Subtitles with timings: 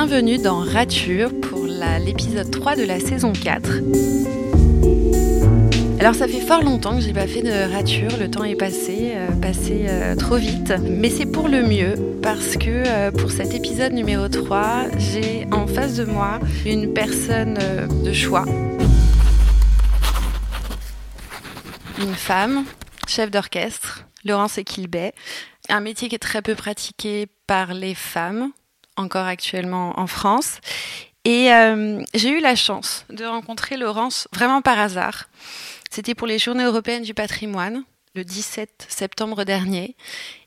[0.00, 3.68] Bienvenue dans Rature pour l'épisode 3 de la saison 4.
[5.98, 9.14] Alors ça fait fort longtemps que j'ai pas fait de rature, le temps est passé,
[9.16, 13.54] euh, passé euh, trop vite, mais c'est pour le mieux parce que euh, pour cet
[13.54, 17.58] épisode numéro 3, j'ai en face de moi une personne
[18.04, 18.44] de choix.
[22.00, 22.64] Une femme,
[23.08, 25.12] chef d'orchestre, Laurence Equilbet,
[25.68, 28.52] un métier qui est très peu pratiqué par les femmes,
[28.98, 30.60] encore actuellement en France.
[31.24, 35.28] Et euh, j'ai eu la chance de rencontrer Laurence vraiment par hasard.
[35.90, 39.96] C'était pour les Journées européennes du patrimoine, le 17 septembre dernier.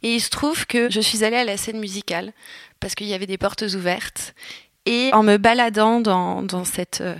[0.01, 2.33] Et il se trouve que je suis allée à la scène musicale
[2.79, 4.33] parce qu'il y avait des portes ouvertes.
[4.87, 7.15] Et en me baladant dans, dans cette euh,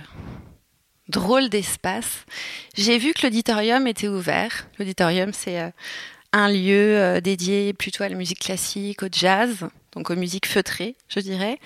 [1.08, 2.24] drôle d'espace,
[2.74, 4.66] j'ai vu que l'auditorium était ouvert.
[4.78, 5.70] L'auditorium, c'est euh,
[6.32, 11.20] un lieu dédié plutôt à la musique classique, au jazz, donc aux musiques feutrées, je
[11.20, 11.58] dirais.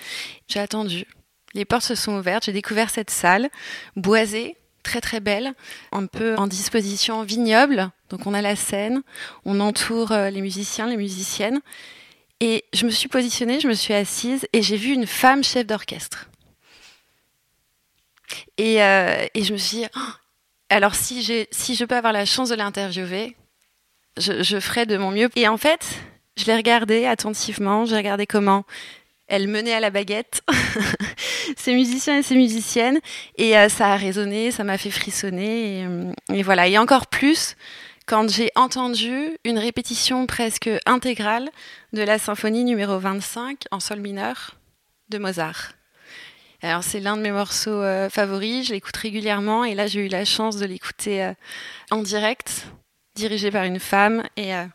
[0.47, 1.05] J'ai attendu.
[1.53, 2.45] Les portes se sont ouvertes.
[2.45, 3.49] J'ai découvert cette salle
[3.95, 5.53] boisée, très très belle,
[5.91, 7.89] un peu en disposition vignoble.
[8.09, 9.01] Donc on a la scène,
[9.45, 11.61] on entoure euh, les musiciens, les musiciennes.
[12.39, 15.65] Et je me suis positionnée, je me suis assise et j'ai vu une femme chef
[15.65, 16.29] d'orchestre.
[18.57, 20.11] Et, euh, et, je me suis dit, oh,
[20.69, 23.35] alors si, si je peux avoir la chance de l'interviewer,
[24.17, 25.29] je, je ferai de mon mieux.
[25.35, 25.85] Et en fait,
[26.37, 28.63] je l'ai regardée attentivement, j'ai regardé comment
[29.27, 30.41] elle menait à la baguette.
[31.57, 32.99] Ces musiciens et ces musiciennes,
[33.37, 36.67] et euh, ça a résonné, ça m'a fait frissonner, et, euh, et, voilà.
[36.67, 37.55] Et encore plus
[38.05, 41.49] quand j'ai entendu une répétition presque intégrale
[41.91, 44.55] de la symphonie numéro 25 en sol mineur
[45.09, 45.73] de Mozart.
[46.61, 50.09] Alors c'est l'un de mes morceaux euh, favoris, je l'écoute régulièrement, et là j'ai eu
[50.09, 51.31] la chance de l'écouter
[51.91, 52.67] en direct
[53.17, 54.23] dirigée par une femme.
[54.37, 54.65] Et, euh,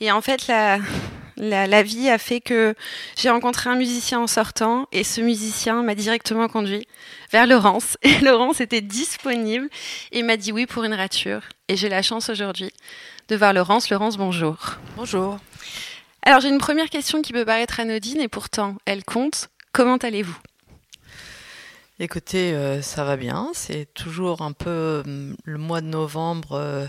[0.00, 0.78] et en fait, la,
[1.36, 2.74] la, vie a fait que
[3.16, 6.86] j'ai rencontré un musicien en sortant et ce musicien m'a directement conduit
[7.30, 7.96] vers Laurence.
[8.02, 9.68] Et Laurence était disponible
[10.12, 11.42] et m'a dit oui pour une rature.
[11.68, 12.72] Et j'ai la chance aujourd'hui
[13.28, 13.90] de voir Laurence.
[13.90, 14.56] Laurence, bonjour.
[14.96, 15.38] Bonjour.
[16.22, 19.48] Alors j'ai une première question qui peut paraître anodine et pourtant elle compte.
[19.72, 20.36] Comment allez-vous?
[22.02, 23.50] Écoutez, euh, ça va bien.
[23.52, 26.52] C'est toujours un peu hum, le mois de novembre.
[26.52, 26.86] Euh,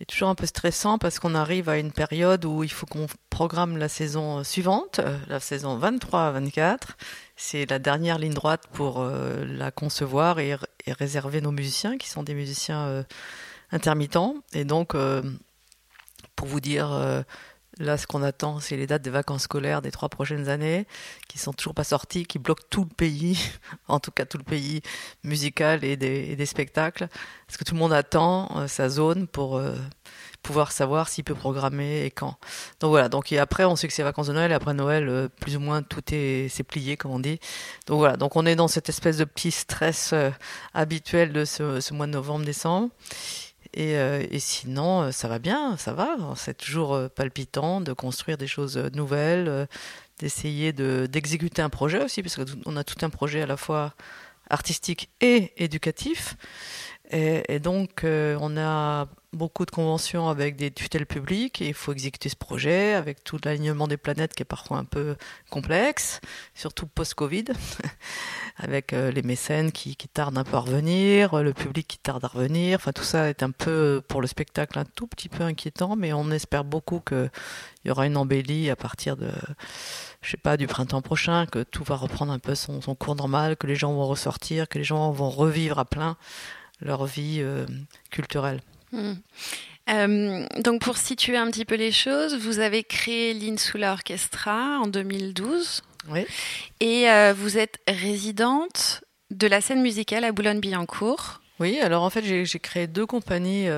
[0.00, 3.06] est toujours un peu stressant parce qu'on arrive à une période où il faut qu'on
[3.30, 6.78] programme la saison suivante, euh, la saison 23-24.
[7.36, 10.56] C'est la dernière ligne droite pour euh, la concevoir et,
[10.86, 13.02] réserver nos musiciens, qui sont des musiciens euh,
[13.72, 14.36] intermittents.
[14.52, 14.94] Et donc,
[16.36, 17.24] pour vous dire
[17.78, 20.86] Là, ce qu'on attend, c'est les dates des vacances scolaires des trois prochaines années,
[21.28, 23.38] qui sont toujours pas sorties, qui bloquent tout le pays,
[23.88, 24.80] en tout cas tout le pays
[25.24, 27.08] musical et des, spectacles.
[27.46, 29.74] Parce que tout le monde attend euh, sa zone pour euh,
[30.42, 32.36] pouvoir savoir s'il peut programmer et quand.
[32.78, 33.08] Donc voilà.
[33.08, 34.52] Donc après, on sait que c'est vacances de Noël.
[34.52, 37.40] Et après Noël, euh, plus ou moins tout est plié, comme on dit.
[37.86, 38.16] Donc voilà.
[38.16, 40.14] Donc on est dans cette espèce de petit stress
[40.74, 42.90] habituel de ce mois de novembre-décembre.
[43.76, 46.16] Euh, et, sinon, euh, ça va bien, ça va.
[46.36, 49.68] C'est toujours euh, palpitant de construire des choses nouvelles,
[50.18, 53.94] d'essayer d'exécuter un projet aussi, parce qu'on a tout un projet à la fois
[54.50, 56.36] artistique et éducatif.
[57.10, 62.28] Et, donc, on a beaucoup de conventions avec des tutelles publiques et il faut exécuter
[62.28, 65.16] ce projet avec tout l'alignement des planètes qui est parfois un peu
[65.50, 66.20] complexe,
[66.54, 67.44] surtout post-Covid,
[68.56, 72.28] avec euh, les mécènes qui, tardent un peu à revenir, le public qui tarde à
[72.28, 72.76] revenir.
[72.76, 76.12] Enfin, tout ça est un peu, pour le spectacle, un tout petit peu inquiétant, mais
[76.12, 77.30] on espère beaucoup qu'il
[77.84, 79.30] y aura une embellie à partir de
[80.24, 83.56] je sais pas, du printemps prochain, que tout va reprendre un peu son, cours normal,
[83.56, 86.16] que les gens vont ressortir, que les gens vont revivre à plein
[86.80, 87.66] leur vie euh,
[88.10, 88.60] culturelle.
[88.92, 89.14] Hmm.
[89.90, 94.86] Euh, donc pour situer un petit peu les choses, vous avez créé l'Insula Orchestra en
[94.86, 95.82] 2012.
[96.08, 96.26] Oui.
[96.80, 101.40] Et euh, vous êtes résidente de la scène musicale à Boulogne-Billancourt.
[101.60, 103.68] Oui, alors en fait j'ai créé deux compagnies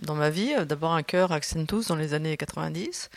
[0.00, 0.52] dans ma vie.
[0.68, 3.08] D'abord un chœur Accentus dans les années 90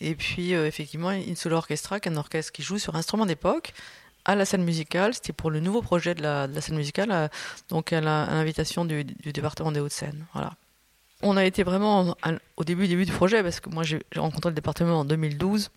[0.00, 3.72] et puis effectivement Insula Orchestra, qui est un orchestre qui joue sur instruments d'époque
[4.26, 5.14] à la scène musicale.
[5.14, 7.30] C'était pour le nouveau projet de la, scène musicale,
[7.70, 10.26] donc à l'invitation du, département des Hauts-de-Seine.
[10.34, 10.54] Voilà.
[11.22, 12.14] On a été vraiment
[12.56, 15.70] au début, début du projet, parce que moi j'ai rencontré le département en 2012,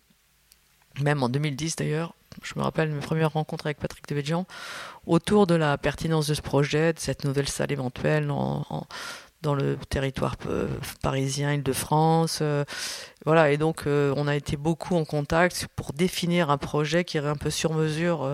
[1.00, 2.14] même en 2010 d'ailleurs.
[2.42, 4.46] Je me rappelle mes premières rencontres avec Patrick Devedjian
[5.06, 8.86] autour de la pertinence de ce projet, de cette nouvelle salle éventuelle en
[9.42, 10.68] dans le territoire euh,
[11.02, 12.40] parisien, Île-de-France.
[12.42, 12.64] Euh,
[13.24, 17.16] voilà, et donc euh, on a été beaucoup en contact pour définir un projet qui
[17.16, 18.28] irait un peu sur mesure.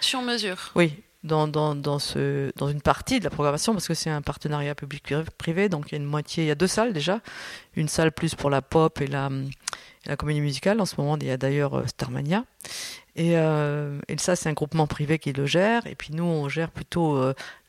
[0.00, 0.94] Sur mesure Oui,
[1.24, 4.74] dans, dans, dans, ce, dans une partie de la programmation, parce que c'est un partenariat
[4.74, 7.20] public-privé, donc il y a une moitié, il y a deux salles déjà,
[7.74, 9.30] une salle plus pour la pop et la,
[10.06, 10.80] la comédie musicale.
[10.80, 12.44] En ce moment, il y a d'ailleurs Starmania.
[13.16, 15.86] Et, et ça, c'est un groupement privé qui le gère.
[15.86, 17.18] Et puis nous, on gère plutôt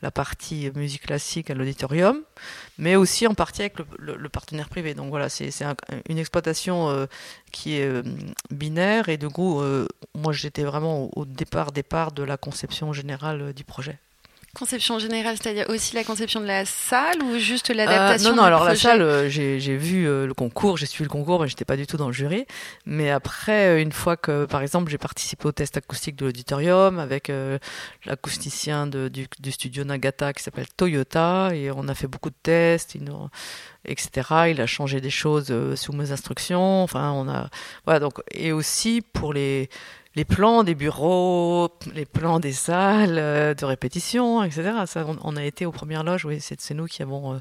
[0.02, 2.22] la partie musique classique à l'auditorium,
[2.78, 4.94] mais aussi en partie avec le, partenaire privé.
[4.94, 5.50] Donc voilà, c'est
[6.10, 7.08] une exploitation
[7.54, 8.04] qui est
[8.52, 9.08] binaire.
[9.08, 9.62] Et de coup,
[10.16, 14.00] moi, j'étais vraiment au départ, départ de la conception générale du projet.
[14.58, 18.44] Conception générale, c'est-à-dire aussi la conception de la salle ou juste l'adaptation euh, Non, non,
[18.44, 21.64] alors la salle, euh, j'ai vu euh, le concours, j'ai suivi le concours, mais j'étais
[21.64, 22.48] pas du tout dans le jury.
[22.88, 27.32] Mais après, une fois que, par exemple, j'ai participé au test acoustique de l'auditorium avec
[28.06, 32.96] l'acousticien du, du, studio Nagata qui s'appelle Toyota, et on a fait beaucoup de tests,
[33.86, 34.50] etc.
[34.50, 36.84] Il a changé des choses sous mes instructions.
[36.84, 37.50] Enfin, on a,
[37.86, 39.70] voilà, donc, et aussi pour les
[40.18, 44.72] les plans des bureaux, les plans des salles euh, de répétition, etc.
[44.88, 47.40] Ça, on, a été aux premières loges, oui, c'est nous qui avons euh,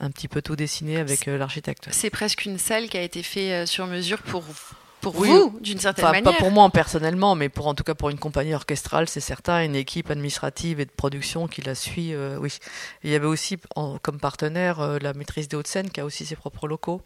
[0.00, 1.88] un petit peu tout dessiné avec euh, l'architecte.
[1.90, 4.44] C'est presque une salle qui a été faite sur mesure pour
[5.00, 6.22] pour vous, d'une certaine manière.
[6.22, 9.64] Pas pour moi personnellement, mais pour en tout cas pour une compagnie orchestrale, c'est certain,
[9.64, 12.14] une équipe administrative et de production qui la suit.
[12.14, 12.58] Euh, oui,
[13.02, 13.58] il y avait aussi
[14.02, 17.02] comme partenaire euh, la maîtrise des Hauts-de-Seine qui a aussi ses propres locaux.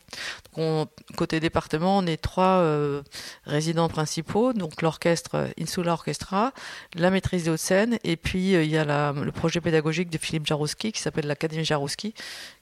[0.56, 3.02] Donc côté département, on est trois euh,
[3.44, 6.52] résidents principaux, donc l'orchestre Insula Orchestra,
[6.94, 10.46] la maîtrise des Hauts-de-Seine, et puis il y a la, le projet pédagogique de Philippe
[10.46, 12.14] Jarouski qui s'appelle l'Académie Jarouski,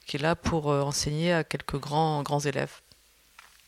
[0.07, 2.81] qui est là pour enseigner à quelques grands grands élèves.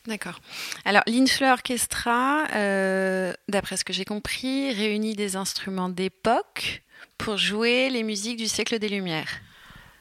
[0.07, 0.39] D'accord.
[0.85, 6.83] Alors, l'Insular Orchestra, euh, d'après ce que j'ai compris, réunit des instruments d'époque
[7.17, 9.41] pour jouer les musiques du siècle des Lumières.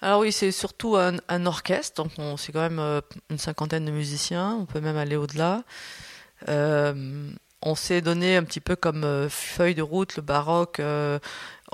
[0.02, 4.54] Alors oui, c'est surtout un, orchestre, donc c'est quand même euh, une cinquantaine de musiciens,
[4.60, 5.62] on peut même aller au-delà.
[6.48, 7.30] Euh,
[7.62, 10.82] on s'est donné un petit peu comme feuille de route le baroque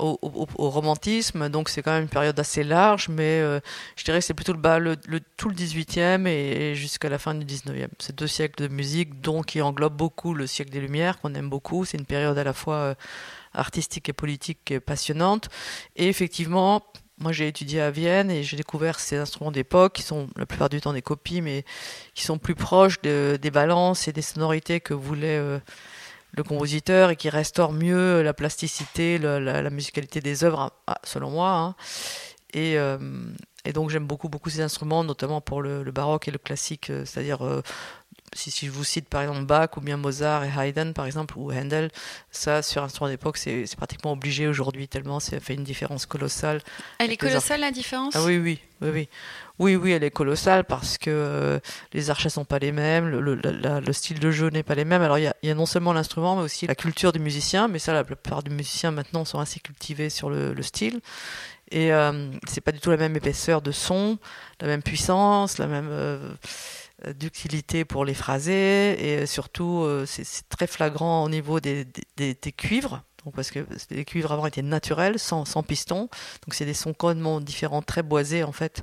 [0.00, 3.61] au, romantisme, donc c'est quand même une période assez large, mais euh,
[3.97, 7.35] je dirais que c'est plutôt le, le, le, tout le 18e et, jusqu'à la fin
[7.35, 7.88] du 19e.
[7.99, 11.50] C'est deux siècles de musique, donc qui englobe beaucoup le siècle des Lumières, qu'on aime
[11.50, 11.85] beaucoup.
[11.85, 12.94] C'est une période à la fois euh,
[13.52, 15.49] artistique et politique passionnante.
[15.97, 16.82] Et effectivement,
[17.19, 20.69] moi j'ai étudié à Vienne et j'ai découvert ces instruments d'époque qui sont la plupart
[20.69, 21.64] du temps des copies, mais
[22.14, 25.38] qui sont plus proches de, des balances et des sonorités que voulait...
[25.38, 25.58] Euh,
[26.32, 31.50] le compositeur et qui restaure mieux la plasticité, la, musicalité des œuvres, ah, selon moi.
[31.50, 31.75] Hein.
[32.53, 32.99] Et, euh,
[33.65, 37.05] et, donc j'aime beaucoup beaucoup ces instruments, notamment pour le, baroque et le classique, euh,
[37.05, 37.62] c'est-à-dire euh,
[38.35, 41.35] si, si, je vous cite par exemple Bach ou bien Mozart et Haydn par exemple
[41.37, 41.91] ou Handel,
[42.31, 46.61] ça sur instrument d'époque c'est pratiquement obligé aujourd'hui tellement ça fait une différence colossale.
[46.99, 48.15] Elle est colossale la différence?
[48.17, 49.09] Ah oui oui oui oui.
[49.61, 51.61] Oui, oui, elle est colossale parce que euh,
[51.93, 55.03] les archets sont pas les mêmes, le, style de jeu n'est pas les mêmes.
[55.03, 57.69] Alors il y a, non seulement l'instrument, mais aussi la culture du musicien.
[57.69, 61.03] Mais ça, la plupart des musiciens maintenant sont assez cultivés sur le, style.
[61.71, 64.17] Et euh, c'est pas du tout la même épaisseur de son,
[64.62, 66.33] la même puissance, la même euh,
[67.17, 69.20] ductilité pour les phraser.
[69.23, 71.87] Et surtout, euh, c'est très flagrant au niveau des,
[72.17, 76.08] des cuivres parce que les cuivres avant étaient naturels, sans, sans piston.
[76.44, 78.82] Donc c'est des sons complètement différents, très boisés en fait,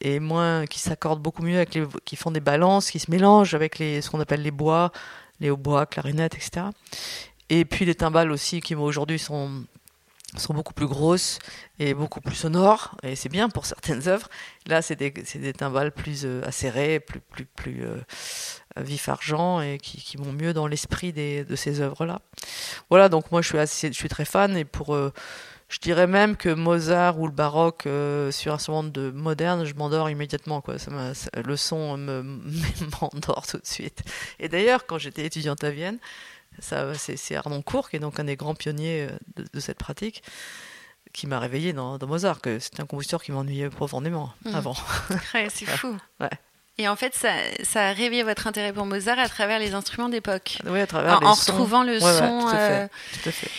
[0.00, 3.54] et moins qui s'accordent beaucoup mieux avec les, qui font des balances, qui se mélangent
[3.54, 4.90] avec les, ce qu'on appelle les bois,
[5.38, 6.66] les hautbois, clarinettes, etc.
[7.48, 9.64] Et puis les timbales aussi qui aujourd'hui sont
[10.36, 11.38] sont beaucoup plus grosses
[11.78, 14.28] et beaucoup plus sonores, et c'est bien pour certaines œuvres.
[14.66, 16.42] Là, c'est des, des, timbales plus euh,
[17.06, 18.00] plus, plus, plus euh,
[18.76, 22.20] vif argent, et qui, qui vont mieux dans l'esprit de ces œuvres-là.
[22.90, 24.94] Voilà, donc moi je suis, assez, je suis très fan, et pour.
[24.94, 25.12] Euh,
[25.68, 30.10] je dirais même que Mozart ou le baroque sur un instrument de moderne, je m'endors
[30.10, 30.60] immédiatement.
[30.60, 30.80] Quoi.
[30.80, 30.90] Ça,
[31.44, 31.96] le son
[33.00, 34.02] m'endort tout de suite.
[34.40, 36.00] Et d'ailleurs, quand j'étais étudiante à Vienne,
[36.60, 40.22] c'est Arnon Cour, qui est donc un des grands pionniers euh, de, cette pratique,
[41.12, 44.54] qui m'a réveillé dans, Mozart, que c'était un compositeur qui m'ennuyait profondément mmh.
[44.54, 44.76] avant.
[45.32, 45.96] c'est fou.
[46.20, 46.30] ouais.
[46.80, 47.28] Et en fait, ça,
[47.62, 50.56] ça, a réveillé votre intérêt pour Mozart à travers les instruments d'époque.
[50.64, 52.48] Oui, à travers en, les en retrouvant le son.
[52.54, 52.88] Euh,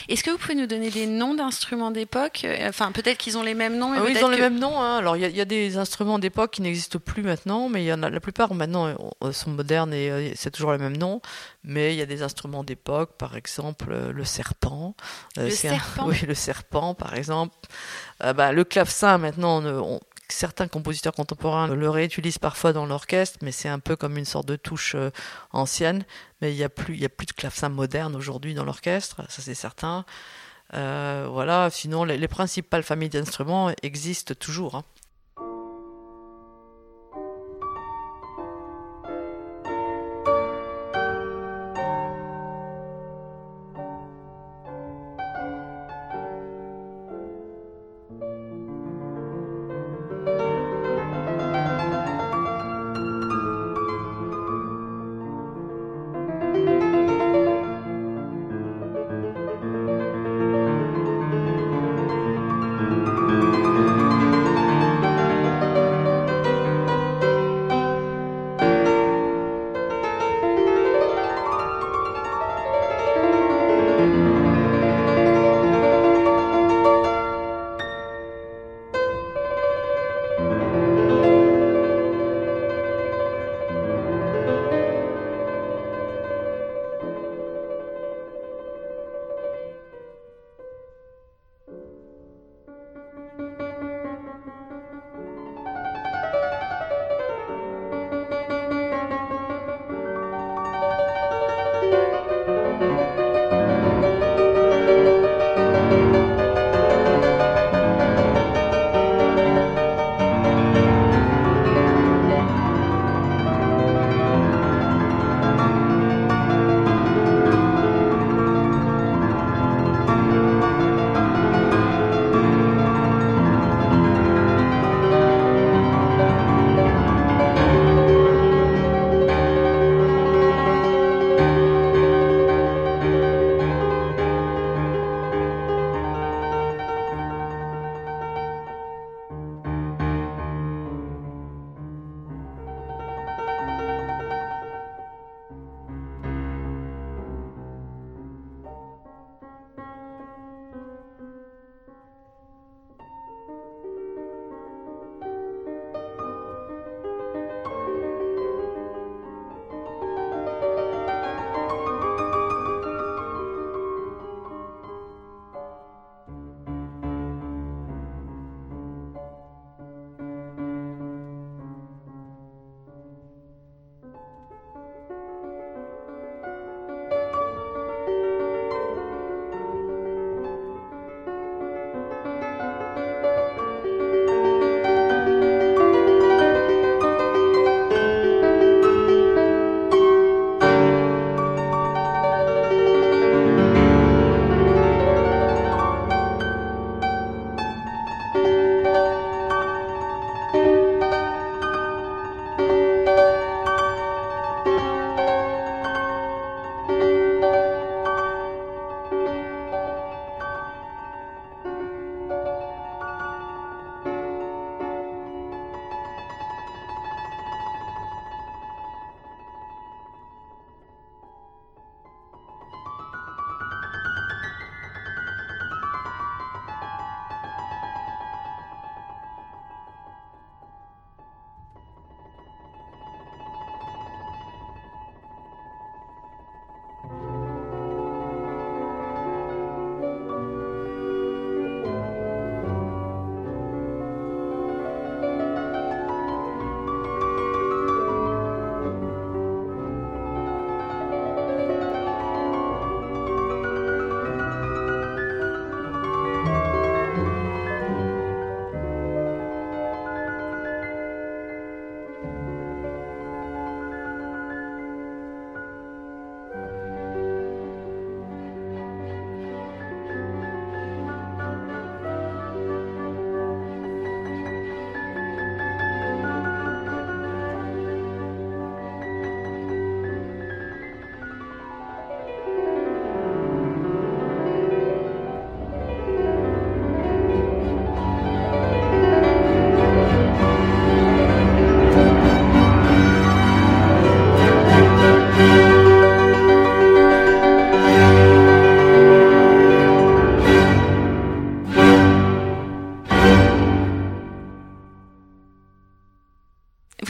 [0.09, 2.47] est-ce que vous pouvez nous donner des noms d'instruments d'époque?
[2.67, 3.91] Enfin, peut-être qu'ils ont les mêmes noms.
[3.91, 4.81] Mais ah oui, ils ont les mêmes noms.
[4.81, 4.97] Hein.
[4.97, 7.93] Alors, il y, y, a des instruments d'époque qui n'existent plus maintenant, mais il y
[7.93, 11.21] en a, la plupart maintenant euh, sont modernes et euh, c'est toujours le même nom.
[11.63, 14.95] Mais il y a des instruments d'époque, par exemple le serpent.
[15.37, 16.05] Le serpent?
[16.07, 17.55] oui, le serpent, par exemple.
[18.19, 19.99] bah, le clavecin, maintenant, on,
[20.31, 24.47] certains compositeurs contemporains le réutilisent parfois dans l'orchestre, mais c'est un peu comme une sorte
[24.47, 25.09] de touche euh,
[25.51, 26.03] ancienne.
[26.41, 29.41] Mais il n'y a, plus, il a plus de clavecin moderne aujourd'hui dans l'orchestre, ça
[29.41, 30.05] c'est certain.
[30.73, 34.75] Euh, voilà, sinon les, principales familles d'instruments existent toujours.
[34.75, 34.83] Hein.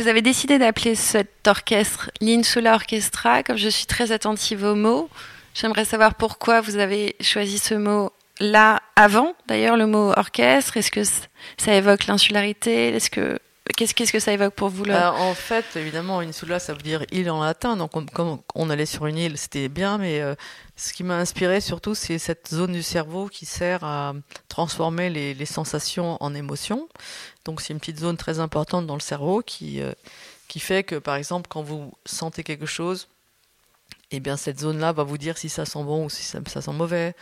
[0.02, 3.44] Vous avez décidé d'appeler cet orchestre l'Insula Orchestra.
[3.44, 5.10] Comme je suis très attentive aux mots,
[5.54, 9.36] j'aimerais savoir pourquoi vous avez choisi ce mot là avant.
[9.48, 12.96] D'ailleurs, le mot orchestre, est-ce que ça évoque l'insularité?
[12.96, 13.38] Est-ce que
[13.78, 17.30] Qu'est-ce, que ça évoque pour vous euh, En fait, évidemment, insula, ça veut dire île
[17.30, 17.78] en latin.
[17.78, 19.98] Donc, on, comme on allait sur une île, c'était bien.
[20.00, 20.34] Mais euh,
[20.76, 24.14] ce qui m'a inspiré surtout, c'est cette zone du cerveau qui sert à
[24.50, 26.90] transformer les sensations en émotions.
[27.46, 29.94] Donc, c'est une petite zone très importante dans le cerveau qui, euh,
[30.48, 33.08] qui fait que, par exemple, quand vous sentez quelque chose,
[34.12, 36.74] eh bien, cette zone-là va vous dire si ça sent bon ou si ça, sent
[36.74, 37.16] mauvais.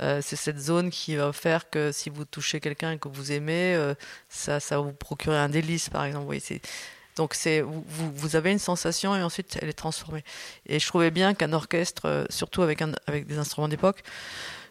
[0.00, 3.74] Euh, c'est cette zone qui va faire que si vous touchez quelqu'un que vous aimez,
[3.74, 3.94] euh,
[4.28, 6.26] ça, ça va vous procurer un délice, par exemple.
[6.28, 6.60] Oui, c'est
[7.16, 10.24] donc c'est vous, vous, avez une sensation et ensuite elle est transformée.
[10.64, 14.02] Et je trouvais bien qu'un orchestre, surtout avec, avec des instruments d'époque,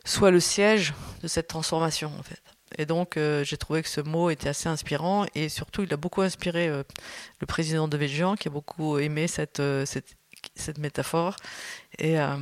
[0.03, 2.41] soit le siège de cette transformation en fait.
[2.77, 6.21] Et donc j'ai trouvé que ce mot était assez inspirant et surtout il a beaucoup
[6.21, 10.15] inspiré le président de Végian qui a beaucoup aimé cette, cette
[10.55, 11.35] cette métaphore.
[11.97, 12.37] Et, euh,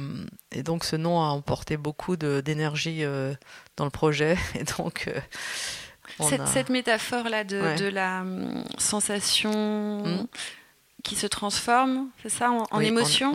[0.52, 3.34] et, donc ce nom a emporté beaucoup d'énergie euh,
[3.76, 4.38] dans le projet.
[4.56, 5.20] Et donc euh,
[6.20, 10.28] cette, cette métaphore-là de, de, la hum, sensation hmm
[11.08, 13.34] qui se transforme, c'est ça, en, émotion.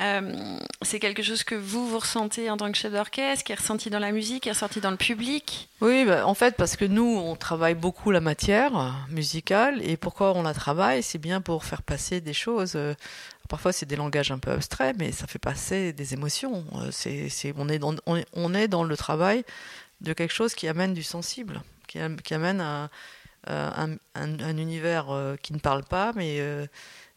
[0.00, 3.56] Euh, c'est quelque chose que vous, vous ressentez en tant que chef d'orchestre, qui est
[3.56, 6.76] ressenti dans la musique, qui est ressenti dans le public Oui, bah, en fait, parce
[6.76, 11.02] que nous, on travaille beaucoup la matière musicale, et pourquoi on la travaille?
[11.02, 12.74] C'est bien pour faire passer des choses.
[12.76, 12.94] Euh,
[13.48, 16.64] parfois, c'est des langages un peu abstraits, mais ça fait passer des émotions.
[16.76, 19.44] Euh, c'est, on, est dans, on, est dans le travail
[20.00, 22.88] de quelque chose qui amène du sensible, qui, qui amène à
[23.48, 26.66] euh, un, univers euh, qui ne parle pas, mais euh,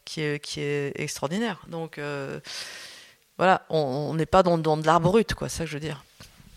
[0.04, 1.60] qui est, qui est extraordinaire.
[1.68, 2.00] Donc
[3.38, 6.04] voilà, on n'est pas dans, dans, de l'art brut, quoi, ça que je veux dire.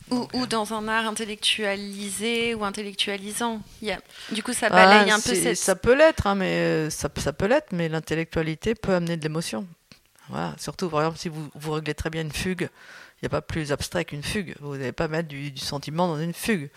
[0.09, 3.61] Ou, dans un art intellectualisé ou intellectualisant.
[3.81, 3.97] Il
[4.31, 5.55] Du coup, ça balaye ah, un peu cette...
[5.55, 9.65] Ça peut l'être, hein, mais ça, ça peut l'être, mais l'intellectualité peut amener de l'émotion.
[10.27, 10.53] Voilà.
[10.57, 12.69] Surtout, par exemple, si vous, vous réglez très bien une fugue,
[13.21, 14.55] n'y a pas plus abstrait qu'une fugue.
[14.59, 16.69] Vous n'allez pas mettre du, sentiment dans une fugue.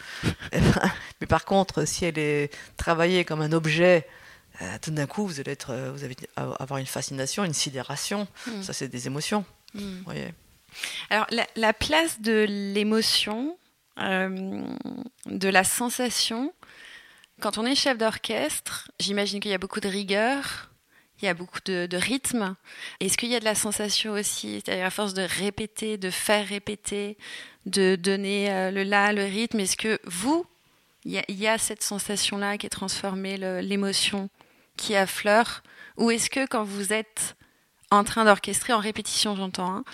[0.52, 4.06] Eh ben, mais par contre, si elle est travaillée comme un objet,
[4.62, 8.28] euh, tout d'un coup, vous allez, être, euh, vous allez avoir une fascination, une sidération.
[8.46, 8.62] Hmm.
[8.62, 9.44] Ça, c'est des émotions.
[9.74, 10.02] Hmm.
[10.04, 10.34] Voyez.
[11.10, 13.58] Alors, la, place de l'émotion,
[13.98, 14.64] euh,
[15.26, 16.52] de la sensation,
[17.40, 20.70] quand on est chef d'orchestre, j'imagine qu'il y a beaucoup de rigueur,
[21.20, 22.56] il y a beaucoup de, rythme.
[23.00, 26.46] Est-ce qu'il y a de la sensation aussi, c'est-à-dire à force de répéter, de faire
[26.46, 27.16] répéter,
[27.66, 30.44] de donner euh, le là, le rythme, est-ce que vous,
[31.04, 34.28] il y, a, cette sensation-là qui est transformée, l'émotion
[34.76, 35.62] qui affleure?
[35.96, 37.36] Ou est-ce que quand vous êtes
[37.90, 39.84] en train d'orchestrer, en répétition j'entends, hein,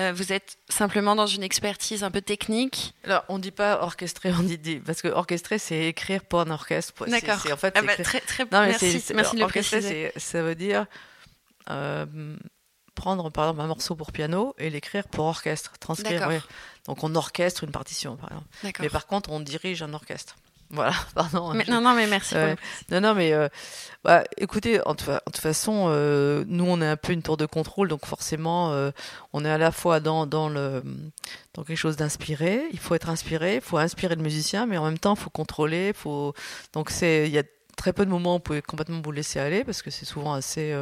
[0.00, 2.94] euh, vous êtes simplement dans une expertise un peu technique.
[3.04, 6.50] Alors, on ne dit pas orchestrer, on dit, parce que orchestrer, c'est écrire pour un
[6.50, 6.94] orchestre.
[7.06, 7.46] D'accord.
[7.52, 10.12] En fait, ah bah, très, très non, merci, merci de le préciser.
[10.16, 10.86] Ça veut dire
[11.68, 12.06] euh,
[12.94, 16.28] prendre, par exemple, un morceau pour piano et l'écrire pour orchestre, transcrire.
[16.86, 18.80] Donc, on orchestre une partition, par exemple.
[18.80, 20.36] Mais par contre, on dirige un orchestre.
[20.70, 21.52] Voilà, pardon.
[21.68, 22.34] Non, non, mais merci.
[22.90, 23.48] non, non, mais euh,
[24.04, 27.88] bah, écoutez, en, toute façon, euh, nous, on est un peu une tour de contrôle,
[27.88, 28.90] donc forcément, euh,
[29.32, 30.82] on est à la fois dans, dans, le,
[31.54, 32.62] dans quelque chose d'inspiré.
[32.72, 35.30] Il faut être inspiré, il faut inspirer le musicien, mais en même temps, il faut
[35.30, 35.92] contrôler.
[35.92, 36.34] Faut...
[36.72, 37.44] Donc, il y a
[37.76, 40.34] très peu de moments où vous pouvez complètement vous laisser aller, parce que c'est souvent
[40.34, 40.72] assez.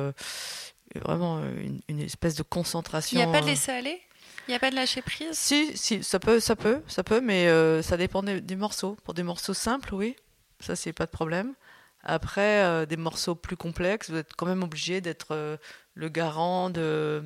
[0.95, 3.19] vraiment une, une, espèce de concentration.
[3.19, 4.03] Il n'y a pas de laisser aller?
[4.49, 5.33] Il n'y a pas de lâcher prise?
[5.33, 8.97] Si, si, ça peut, ça peut, ça peut, mais euh, ça dépend des, morceaux.
[9.05, 10.17] Pour des morceaux simples, oui,
[10.59, 11.55] ça c'est pas de problème.
[12.03, 15.59] Après, euh, des morceaux plus complexes, vous êtes quand même obligé d'être euh,
[15.95, 17.23] le garant de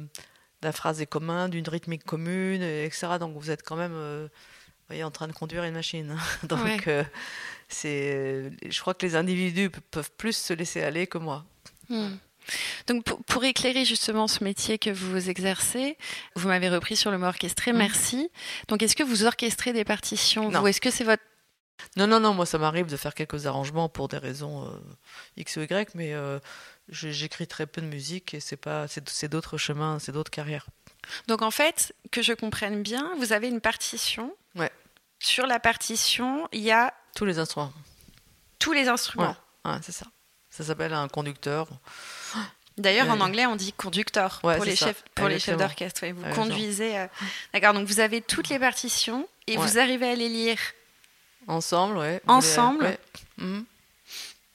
[0.62, 3.18] d'un phrasé commun, d'une rythmique commune, etc.
[3.18, 4.28] Donc vous êtes quand même,
[4.86, 6.16] voyez, en train de conduire une machine.
[6.44, 6.88] Donc
[7.68, 11.44] c'est, je crois que les individus peuvent plus se laisser aller que moi.
[11.88, 12.10] Hmm.
[12.86, 15.96] Donc pour, éclairer justement ce métier que vous exercez,
[16.36, 17.76] vous m'avez repris sur le mot orchestré, mm.
[17.76, 18.30] merci.
[18.68, 21.22] Donc est-ce que vous orchestrez des partitions ou est-ce que c'est votre
[21.96, 24.70] non, non, non, moi ça m'arrive de faire quelques arrangements pour des raisons euh,
[25.36, 26.38] X ou Y, mais euh,
[26.88, 30.66] j'écris très peu de musique et c'est pas, c'est d'autres chemins, c'est d'autres carrières.
[31.26, 34.34] Donc en fait, que je comprenne bien, vous avez une partition.
[34.54, 34.70] Ouais.
[35.18, 37.72] Sur la partition, il y a tous les instruments.
[38.58, 39.36] Tous les instruments.
[39.64, 40.06] Ouais, c'est ça.
[40.50, 41.68] Ça s'appelle un conducteur.
[42.78, 46.06] D'ailleurs, en anglais, on dit conducteur pour, les chefs, pour les chefs d'orchestre.
[46.06, 46.98] Vous conduisez.
[46.98, 47.06] Euh,
[47.52, 50.58] d'accord, donc vous avez toutes les partitions et vous arrivez à les lire.
[51.46, 52.20] Ensemble.
[52.26, 52.96] Ensemble.
[53.38, 53.64] Mhm.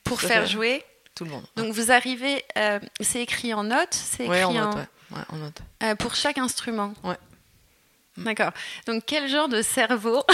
[0.04, 0.84] Pour faire jouer.
[1.14, 1.44] Tout le monde.
[1.56, 4.74] Donc vous arrivez, euh, c'est écrit en notes, c'est écrit en, en...
[4.76, 4.88] Note,
[5.30, 5.62] en note.
[5.82, 6.94] Euh, pour chaque instrument.
[7.02, 7.16] Ouais.
[8.16, 8.52] D'accord.
[8.86, 10.24] Donc quel genre de cerveau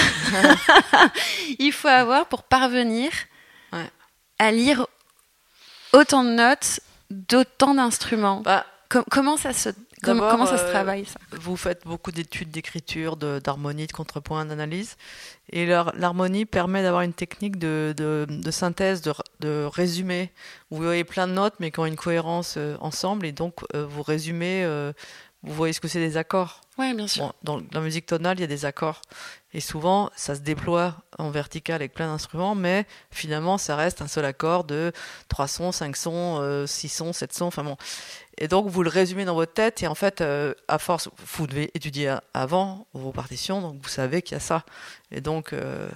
[1.58, 3.10] il faut avoir pour parvenir
[4.38, 4.86] à lire
[5.92, 6.80] autant de notes,
[7.10, 8.40] d'autant d'instruments.
[8.42, 9.70] Bah, Com- comment ça se
[10.02, 11.18] comment, D'abord, comment ça se euh, travaille ça?
[11.32, 14.96] Vous faites beaucoup d'études d'écriture, de- d'harmonie, de, contrepoint, d'analyse.
[15.50, 20.30] Et l'har- l'harmonie permet d'avoir une technique de, de- de synthèse, de, de résumé.
[20.70, 23.26] Vous voyez plein de notes, mais qui ont une cohérence euh, ensemble.
[23.26, 24.64] Et donc, euh, vous résumez,
[25.44, 26.62] vous voyez ce que c'est des accords.
[26.78, 27.34] Ouais, bien sûr.
[27.42, 29.02] Bon, dans la musique tonale, il y a des accords.
[29.52, 34.08] Et souvent, ça se déploie en vertical avec plein d'instruments, mais finalement, ça reste un
[34.08, 34.92] seul accord de
[35.28, 37.76] 3 sons, 5 sons, euh, 6 sons, 7 sons, enfin bon.
[38.38, 41.46] Et donc, vous le résumez dans votre tête, et en fait, euh, à force, vous
[41.46, 44.64] devez étudier avant vos partitions, donc vous savez qu'il y a ça.
[45.12, 45.92] Et donc, euh, donc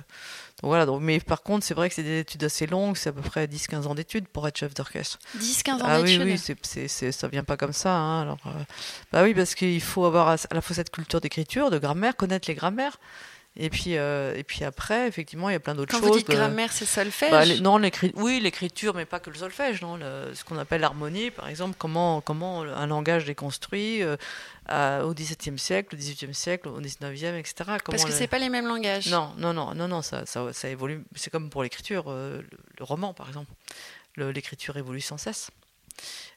[0.63, 0.87] voilà.
[0.87, 3.21] Donc, mais par contre, c'est vrai que c'est des études assez longues, c'est à peu
[3.23, 5.19] près 10-15 ans d'études pour être chef d'orchestre.
[5.39, 6.27] 10-15 ans Ah oui, d'études.
[6.27, 7.95] oui, c'est, c'est, c'est- ça vient pas comme ça.
[7.95, 8.51] hein, alors, euh,
[9.13, 12.17] bah oui, parce qu'il faut avoir à à la fois cette culture d'écriture, de grammaire,
[12.17, 12.99] connaître les grammaires.
[13.61, 16.11] Et puis, euh, et puis après, effectivement, il y a plein d'autres Quand choses.
[16.11, 17.31] vous dites de- grammaire, c'est solfège.
[17.33, 17.81] Bah, les- non,
[18.15, 19.97] oui, l'écriture, mais pas que le solfège, non.
[19.97, 24.17] le- ce qu'on appelle l'harmonie, par exemple, comment, comment un langage est construit euh,
[24.67, 27.55] à- au XVIIe siècle, au XVIIIe siècle, au XIXe, etc.
[27.85, 29.09] Parce que le- c'est pas les mêmes langages.
[29.09, 31.03] non, non, non, non, non, ça, ça, ça évolue.
[31.17, 33.51] C'est comme pour l'écriture, euh, le, le roman, par exemple.
[34.15, 35.51] Le- L'écriture évolue sans cesse.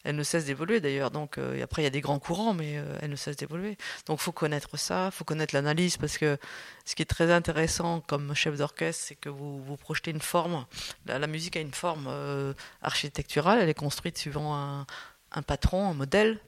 [0.04, 1.12] Elle ne cesse d'évoluer d'ailleurs.
[1.12, 3.78] Donc, euh, après, il y a des grands courants, mais euh, elle ne cesse d'évoluer.
[4.08, 6.38] Donc, faut connaître ça, faut connaître l'analyse, parce que
[6.86, 10.66] ce qui est très intéressant comme chef d'orchestre, c'est que vous, vous projetez une forme.
[11.06, 16.40] La, musique a une forme euh, architecturale, elle est construite suivant un, patron, un modèle.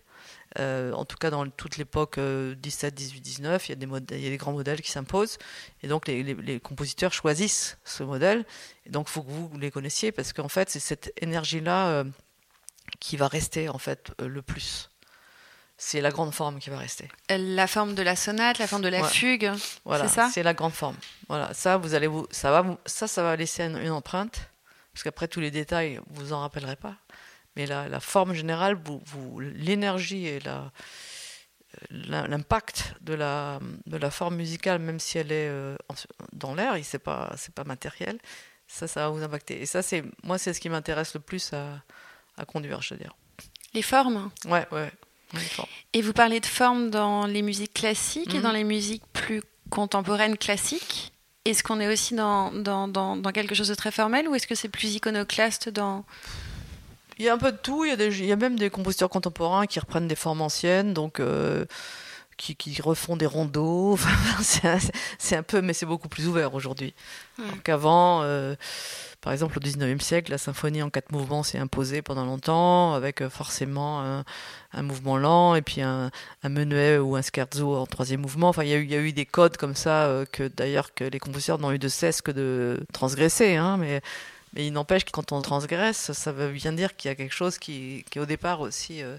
[0.57, 4.23] En tout cas, dans toute l'époque euh, 17, 18, 19, il y, a des il
[4.23, 5.37] y a des grands modèles qui s'imposent.
[5.81, 8.45] Et donc, les, les- compositeurs choisissent ce modèle.
[8.85, 12.03] Et donc, il faut que vous les connaissiez, parce qu'en fait, c'est cette énergie-là
[12.99, 14.89] qui va rester, en fait, euh, le plus.
[15.77, 17.09] C'est la grande forme qui va rester.
[17.29, 19.09] La forme de la sonate, la forme de la Ouais.
[19.09, 19.51] fugue.
[19.85, 20.95] Voilà, C'est ça c'est la grande forme.
[21.27, 24.49] Voilà, ça, vous allez vous, ça va, vous- ça, ça va laisser une, une empreinte,
[24.93, 26.95] parce qu'après tous les détails, vous en rappellerez pas.
[27.55, 30.71] Mais la, la forme générale, vous, vous- l'énergie et la,
[31.89, 35.75] la- l'impact de la, de la forme musicale, même si elle est euh,
[36.31, 38.19] dans l'air, c'est pas, c'est pas matériel,
[38.67, 39.59] ça, ça va vous impacter.
[39.61, 41.81] Et ça, c'est, moi, c'est ce qui m'intéresse le plus à,
[42.37, 43.15] à conduire, je veux dire.
[43.73, 44.29] Les formes.
[44.45, 44.81] Ouais, ouais.
[44.81, 44.91] ouais,
[45.33, 45.69] les formes.
[45.93, 48.43] Et vous parlez de formes dans les musiques classiques et Mhm.
[48.43, 51.11] dans les musiques plus contemporaines classiques.
[51.45, 54.47] Est-ce qu'on est aussi dans, dans, dans, dans quelque chose de très formel ou est-ce
[54.47, 56.05] que c'est plus iconoclaste dans...
[57.19, 57.83] Il y a un peu de tout.
[57.85, 60.41] Il y a, des, il y a même des compositeurs contemporains qui reprennent des formes
[60.41, 61.65] anciennes, donc euh,
[62.43, 63.97] qui, qui refont des rondeaux.
[65.19, 66.93] C'est un, peu, mais c'est beaucoup plus ouvert aujourd'hui.
[67.63, 68.55] Qu'avant, euh,
[69.21, 73.21] par exemple, au 19e siècle, la symphonie en quatre mouvements s'est imposée pendant longtemps, avec
[73.21, 74.25] euh, forcément un,
[74.73, 76.11] un mouvement lent et puis un,
[76.43, 78.49] un menuet ou un scherzo en troisième mouvement.
[78.49, 80.47] Enfin, il y a eu, il y a eu des codes comme ça euh, que
[80.47, 83.55] d'ailleurs que les compositeurs n'ont eu de cesse que de transgresser.
[83.55, 84.01] Hein, mais
[84.53, 87.33] mais il n'empêche que quand on transgresse, ça veut bien dire qu'il y a quelque
[87.33, 89.17] chose qui, qui est au départ aussi euh,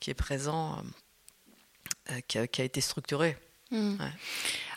[0.00, 0.82] qui est présent,
[2.20, 3.38] qui, a, qui a été structuré.
[3.70, 3.92] Hmm.
[3.92, 4.10] Ouais.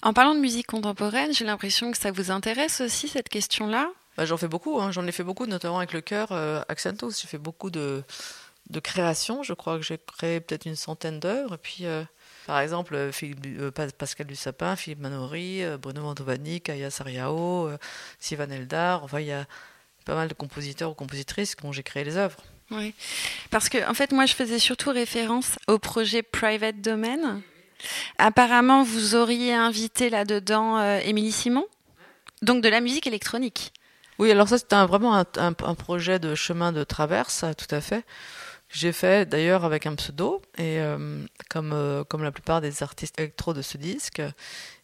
[0.03, 3.89] En parlant de musique contemporaine, j'ai l'impression que ça vous intéresse aussi, cette question-là.
[4.15, 7.19] Bah, j'en fais beaucoup, hein, j'en ai fait beaucoup, notamment avec le chœur euh, Accentus.
[7.21, 8.03] J'ai fait beaucoup de,
[8.69, 9.43] de créations.
[9.43, 11.55] Je crois que j'ai créé peut-être une centaine d'œuvres.
[11.55, 12.03] Et puis, euh,
[12.47, 17.67] par exemple, euh, Philippe, euh, Pa- Pascal Dussapin, Philippe Manori, euh, Bruno Mantovani, Kaya Sariao,
[17.67, 17.77] euh,
[18.19, 19.03] Sivan Eldar.
[19.03, 19.45] Enfin, il y a
[20.05, 22.37] pas mal de compositeurs ou compositrices dont j'ai créé les œuvres.
[22.71, 22.93] Oui.
[23.51, 27.41] Parce que, en fait, moi, je faisais surtout référence au projet Private Domain.
[28.17, 31.65] Apparemment, vous auriez invité là-dedans euh, Émilie Simon,
[32.41, 33.71] donc de la musique électronique.
[34.17, 38.05] Oui, alors ça, c'était vraiment un, projet de chemin de traverse, tout à fait.
[38.69, 43.19] J'ai fait d'ailleurs avec un pseudo, et euh, comme, euh, comme la plupart des artistes
[43.19, 44.21] électro de ce disque.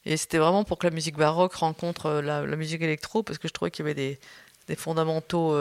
[0.05, 3.53] Et c'était vraiment pour que la musique baroque rencontre la, musique électro, parce que je
[3.53, 4.19] trouvais qu'il y avait
[4.67, 5.53] des, fondamentaux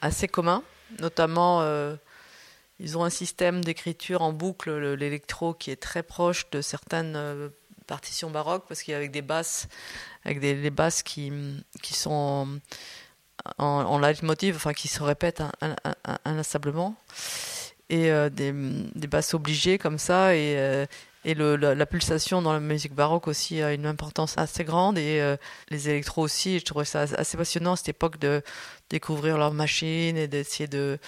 [0.00, 0.62] assez communs.
[1.00, 1.96] Notamment, euh,
[2.78, 7.14] ils ont un système d'écriture en boucle, le- l'électro, qui est très proche de certaines
[7.16, 7.48] euh,
[7.86, 9.68] partitions baroques, parce qu'il y a avec des basses,
[10.24, 11.32] avec des, des basses qui,
[11.82, 12.48] qui sont
[13.58, 16.96] en, leitmotiv, enfin qui se répètent in- in- in- inlassablement,
[17.88, 20.86] et euh, des, des basses obligées comme ça, et,
[21.26, 25.36] et la, pulsation dans la musique baroque aussi a une importance assez grande, et euh,
[25.70, 28.42] les électros aussi, je trouvais ça assez passionnant à cette époque de
[28.90, 31.00] découvrir leurs machines et d'essayer de,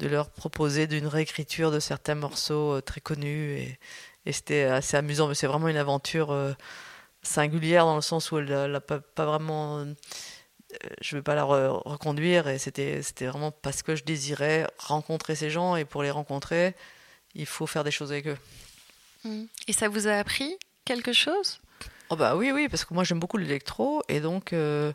[0.00, 3.78] leur proposer d'une réécriture de certains morceaux euh, très connus, et,
[4.32, 6.52] c'était assez amusant, mais c'est vraiment une aventure euh,
[7.22, 9.84] singulière dans le sens où elle n'a pas, vraiment
[11.00, 12.46] je ne vais pas la re- reconduire.
[12.46, 15.74] Et c'était vraiment parce que je désirais rencontrer ces gens.
[15.74, 16.76] Et pour les rencontrer
[17.34, 18.36] il faut faire des choses avec eux.
[19.66, 21.60] Et ça vous a appris quelque chose?
[22.08, 24.92] Oh bah oui oui parce que moi j'aime beaucoup l'électro et donc euh,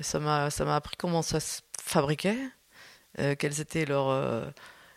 [0.00, 2.38] ça m'a ça m'a appris comment ça se fabriquait
[3.38, 4.52] quelles étaient leurs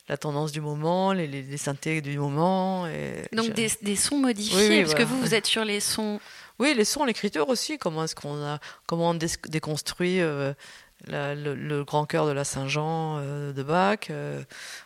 [0.08, 2.86] la tendance du moment, les, les, synthés du moment.
[2.88, 6.20] Et Donc des, des, sons modifiés, parce que vous, vous êtes sur les sons.
[6.60, 7.78] Oui, les sons, l'écriture aussi.
[7.78, 14.12] Comment est-ce qu'on a, comment on déconstruit le, grand cœur de la Saint-Jean de Bach.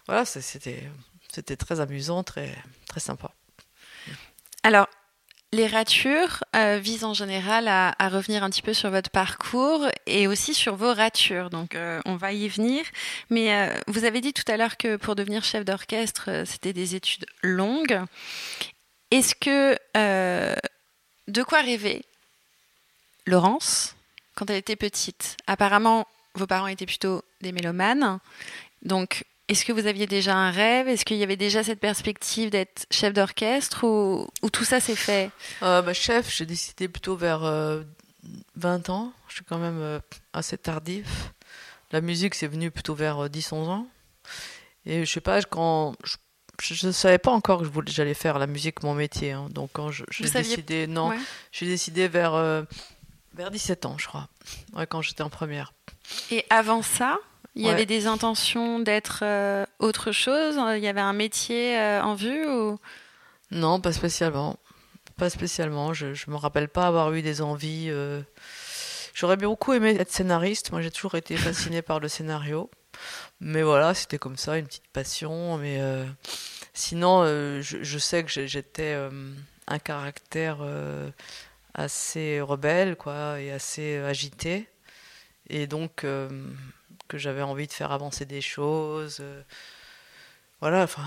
[0.08, 0.90] voilà, c'était,
[1.34, 2.56] c'était très amusant, très,
[2.88, 3.32] très sympa.
[4.66, 4.88] Alors,
[5.52, 10.26] les ratures euh, visent en général à, revenir un petit peu sur votre parcours et
[10.26, 11.52] aussi sur vos ratures.
[11.52, 12.84] Donc, euh, on va y venir.
[13.30, 16.96] Mais euh, vous avez dit tout à l'heure que pour devenir chef d'orchestre, c'était des
[16.96, 18.02] études longues.
[19.12, 22.04] Est-ce que de quoi rêver
[23.28, 23.96] Laurence
[24.34, 25.38] quand elle était petite?
[25.46, 28.18] Apparemment, vos parents étaient plutôt des mélomanes.
[28.82, 30.88] Donc, est-ce que vous aviez déjà un rêve?
[30.88, 35.30] Est-ce qu'il y avait déjà cette perspective d'être chef d'orchestre ou, tout ça s'est fait?
[35.62, 39.14] Euh, bah, Chef, j'ai décidé plutôt vers 20 euh, ans.
[39.28, 40.00] Je suis quand même euh,
[40.34, 41.32] assez tardif.
[41.92, 43.88] La musique, c'est venu plutôt vers 10-11 ans.
[44.88, 45.96] Et je sais pas, quand
[46.62, 49.32] je ne savais pas encore que j'allais faire la musique mon métier.
[49.32, 49.48] Hein.
[49.52, 51.12] Donc quand j'ai décidé, non,
[51.52, 52.66] j'ai décidé vers,
[53.34, 54.28] vers 17 ans, je crois,
[54.90, 55.74] quand j'étais en première.
[56.32, 57.20] Et avant ça?
[57.56, 60.60] Il y avait des intentions d'être euh, autre chose?
[60.76, 62.78] Il y avait un métier euh, en vue ou...
[63.52, 64.58] Non, pas spécialement.
[65.16, 65.94] Pas spécialement.
[65.94, 67.88] Je ne me rappelle pas avoir eu des envies.
[67.90, 68.22] Euh,
[69.14, 70.74] j'aurais beaucoup aimé être scénariste.
[70.74, 72.70] Moi, j'ai toujours été fascinée par le scénario.
[73.40, 75.58] Mais voilà, c'était comme ça, une petite passion.
[75.58, 75.80] Mais
[76.74, 78.98] sinon, je, je, sais que j'étais
[79.68, 80.58] un caractère
[81.74, 84.68] assez rebelle, quoi, et assez agité.
[85.50, 86.06] Et donc,
[87.08, 89.18] que j'avais envie de faire avancer des choses.
[89.20, 89.42] Euh,
[90.62, 91.04] voilà, enfin,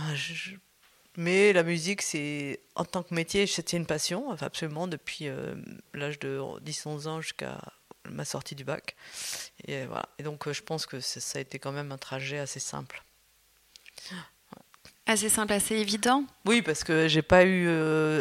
[1.17, 5.55] mais la musique, c'est en tant que métier, c'était une passion, absolument, depuis euh,
[5.95, 7.61] l'âge de 10-11 ans jusqu'à
[8.09, 8.95] ma sortie du bac.
[9.67, 10.09] Et voilà.
[10.19, 13.03] Et donc, euh, je pense que ça a été quand même un trajet assez simple.
[15.07, 16.25] Assez simple, assez évident.
[16.45, 17.69] Oui, parce que j'ai pas eu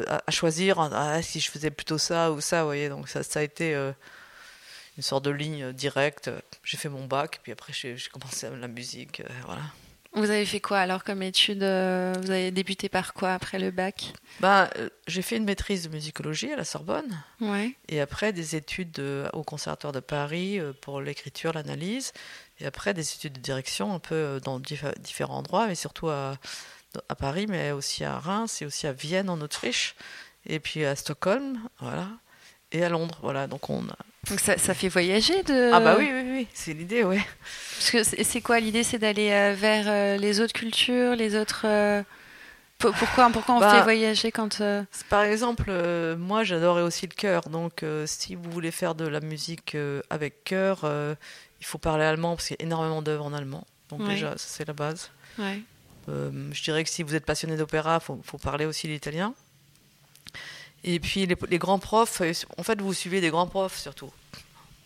[0.08, 2.88] à choisir ah, si je faisais plutôt ça ou ça, vous voyez.
[2.88, 3.76] Donc ça, ça a été
[4.97, 6.29] une sorte de ligne directe.
[6.63, 9.21] J'ai fait mon bac, puis après j'ai commencé la musique.
[9.21, 9.62] Euh, voilà.
[10.13, 13.69] Vous avez fait quoi alors comme étude euh, Vous avez débuté par quoi après le
[13.69, 14.13] bac?
[14.43, 17.21] Euh, J'ai fait une maîtrise de musicologie à la Sorbonne.
[17.39, 17.75] Ouais.
[17.88, 18.99] Et après des études
[19.33, 22.13] au Conservatoire de Paris pour l'écriture, l'analyse.
[22.60, 26.38] Et après des études de direction un peu dans différents endroits, mais surtout à,
[27.10, 29.95] à Paris, mais aussi à Reims et aussi à Vienne en Autriche.
[30.47, 32.07] Et puis à Stockholm, voilà.
[32.71, 33.45] Et à Londres, voilà.
[33.45, 33.97] Donc on a,
[34.30, 35.72] donc ça, ça, fait voyager de...
[35.74, 37.26] Ah bah oui, oui, oui, c'est l'idée, ouais.
[37.78, 41.62] Parce que c'est quoi l'idée C'est d'aller euh, vers euh, les autres cultures, les autres...
[41.66, 42.04] Euh,
[42.78, 44.62] pourquoi, pourquoi on bah, fait voyager quand...
[45.10, 45.72] Par exemple,
[46.16, 49.76] moi j'adorais aussi le chœur, donc si vous voulez faire de la musique
[50.12, 50.82] avec chœur,
[51.60, 53.66] il faut parler allemand parce qu'il y a énormément d'œuvres en allemand.
[53.90, 55.10] Donc déjà, c'est la base.
[55.40, 55.60] Ouais.
[56.08, 59.34] je dirais que si vous êtes passionné d'opéra, il faut, faut, parler aussi l'italien.
[60.84, 62.22] Et puis les, grands profs,
[62.58, 64.12] en fait, vous suivez des grands profs surtout.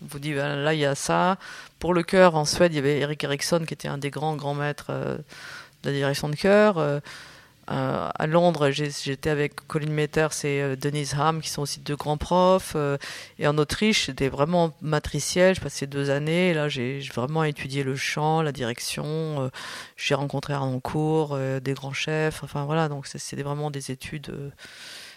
[0.02, 1.38] Vous dit, ben, là, il y a ça.
[1.80, 4.36] Pour le chœur, en Suède, il y avait Eric Eriksson, qui était un des grands,
[4.36, 5.18] grands maîtres euh,
[5.84, 6.78] de la direction de chœur.
[6.78, 7.00] Euh,
[7.70, 12.18] euh, à Londres, j'étais avec Colin Metters et Denise Ham, qui sont aussi deux grands
[12.18, 12.76] profs.
[13.40, 15.56] et en Autriche, c'était vraiment matriciel.
[15.56, 16.54] Je passais deux années.
[16.54, 19.50] Là, j'ai vraiment étudié le chant, la direction.
[19.96, 22.44] j'ai rencontré Arnoncourt, des grands chefs.
[22.44, 24.52] Enfin, voilà, donc c'était vraiment des études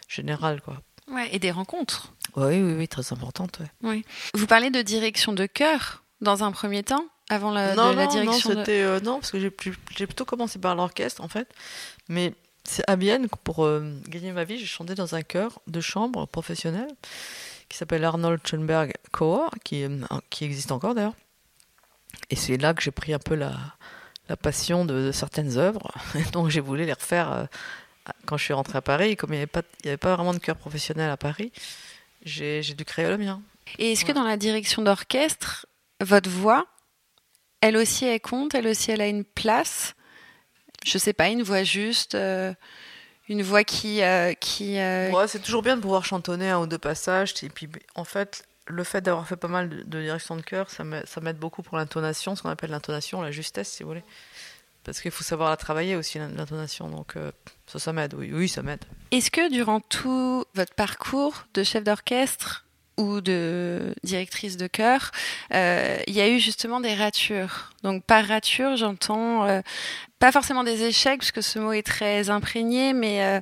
[0.09, 0.81] général Quoi.
[1.11, 2.13] Ouais, et des rencontres.
[2.37, 3.61] Oui, oui, oui, très importantes.
[3.83, 4.03] Ouais.
[4.35, 8.51] Vous parlez de direction de chœur dans un premier temps avant la, non, la direction
[8.51, 11.49] non, c'était, euh, non, parce que j'ai, plutôt commencé par l'orchestre en fait.
[12.09, 15.81] Mais c'est à Vienne, pour euh, gagner ma vie, j'ai chanté dans un chœur de
[15.81, 16.89] chambre professionnel
[17.69, 21.15] qui s'appelle Arnold Schoenberg Chor, qui, euh, qui existe encore d'ailleurs.
[22.31, 23.55] Et c'est là que j'ai pris un peu la,
[24.29, 25.93] la passion de, certaines œuvres.
[26.33, 27.49] donc j'ai voulu les refaire
[28.27, 30.39] quand je suis rentrée à Paris, comme il n'y avait, pas, avait pas vraiment de
[30.39, 31.53] chœur professionnel à Paris,
[32.23, 33.43] j'ai dû créer le mien.
[33.79, 35.67] Et est-ce que dans la direction d'orchestre,
[36.01, 36.67] votre voix,
[37.61, 39.95] elle aussi, elle compte Elle aussi, elle a une place?
[40.85, 42.53] Je sais pas, une voix juste euh,
[43.29, 44.03] une voix qui...
[44.03, 47.33] Euh, qui euh, Ouais, c'est toujours bien de pouvoir chantonner un ou deux passages.
[47.43, 50.69] Et puis, en fait, le fait d'avoir fait pas mal de, de direction de chœur,
[50.71, 54.05] ça m'aide beaucoup pour l'intonation, ce qu'on appelle l'intonation, la justesse, si vous voulez
[54.85, 56.89] parce qu'il faut savoir la travailler aussi, l'intonation.
[56.89, 57.33] Donc euh,
[57.67, 58.85] ça, ça m'aide, oui, ça m'aide.
[59.11, 65.11] Est-ce que durant tout votre parcours de chef d'orchestre ou de directrice de chœur,
[65.53, 67.74] euh, il y a eu justement des ratures.
[67.85, 69.61] Donc par rature, j'entends euh,
[70.19, 73.41] pas forcément des échecs, parce que ce mot est très imprégné, mais euh,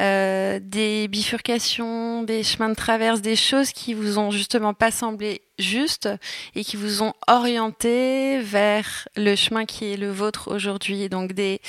[0.00, 5.42] euh, des bifurcations, des chemins de traverse, des choses qui vous ont justement pas semblé
[5.56, 6.08] justes
[6.56, 11.08] et qui vous ont orienté vers le chemin qui est le vôtre aujourd'hui.
[11.08, 11.60] Donc des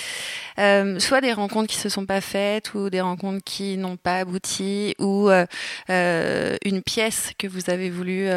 [0.98, 4.96] soit des rencontres qui se sont pas faites ou des rencontres qui n'ont pas abouti
[4.98, 5.30] ou
[5.90, 8.28] une pièce que vous avez voulu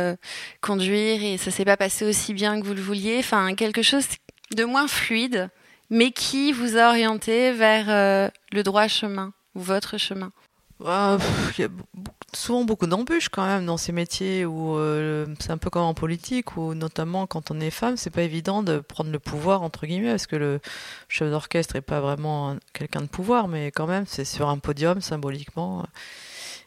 [0.61, 3.17] conduire et ça s'est pas passé aussi bien que vous le vouliez.
[3.21, 4.07] Enfin quelque chose
[4.57, 5.51] de moins fluide
[5.91, 10.33] mais qui vous a orienté vers euh, le droit chemin ou votre chemin?
[10.81, 11.19] Bah,
[11.59, 11.69] Il y a
[12.35, 15.95] souvent beaucoup d'embûches quand même dans ces métiers où euh, c'est un peu comme en
[15.95, 19.87] politique où notamment quand on est femme, c'est pas évident de prendre le pouvoir entre
[19.87, 20.61] guillemets parce que le
[21.09, 25.01] chef d'orchestre est pas vraiment quelqu'un de pouvoir, mais quand même c'est sur un podium
[25.01, 25.87] symboliquement.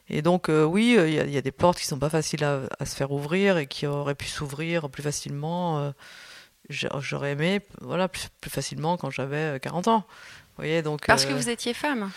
[0.09, 2.95] Et donc euh, oui, il y, a des portes qui sont pas faciles à, se
[2.95, 5.93] faire ouvrir et qui auraient pu s'ouvrir plus facilement
[6.71, 9.99] j'aurais aimé voilà, plus, facilement quand j'avais 40 euh, ans.
[9.99, 12.11] Vous voyez, donc, Parce que euh, vous étiez femme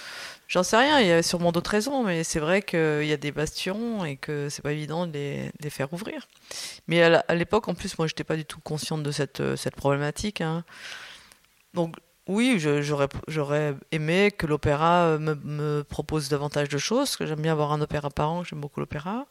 [0.46, 3.16] J'en sais rien, il y a sûrement d'autres raisons, mais c'est vrai qu'il y a
[3.16, 6.28] des bastions et que c'est pas évident de les, faire ouvrir.
[6.86, 9.74] Mais à l'époque, en plus, moi, j'étais pas du tout consciente de cette, euh, cette
[9.74, 10.42] problématique.
[10.42, 10.64] Hein.
[11.72, 17.40] Donc, oui, j'aurais aimé que l'opéra me, me, propose davantage de choses, parce que j'aime
[17.40, 19.26] bien avoir un opéra par an, j'aime beaucoup l'opéra.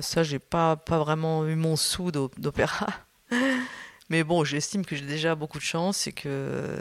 [0.00, 2.86] Ça, j'ai pas, pas vraiment eu mon sou d'opéra.
[4.10, 6.78] Mais bon, j'estime que j'ai déjà beaucoup de chance et que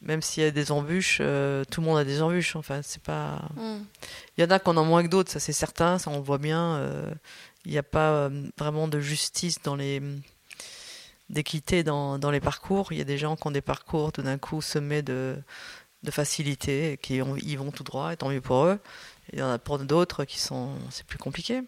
[0.00, 2.56] même s'il y a des embûches, euh, tout le monde a des embûches.
[2.56, 3.48] Enfin, c'est pas.
[3.56, 3.78] Mm.
[4.36, 6.16] Il y en a qui en ont moins que d'autres, ça c'est certain, ça on
[6.16, 6.76] le voit bien.
[6.76, 7.10] Euh,
[7.64, 10.00] il n'y a pas euh, vraiment de justice dans les
[11.28, 12.92] d'équité dans, dans, les parcours.
[12.92, 15.36] Il y a des gens qui ont des parcours tout d'un coup semés de,
[16.02, 18.78] de facilité, qui ont, ils vont tout droit, et tant mieux pour eux.
[19.32, 21.62] Il y en a pour d'autres qui sont, c'est plus compliqué.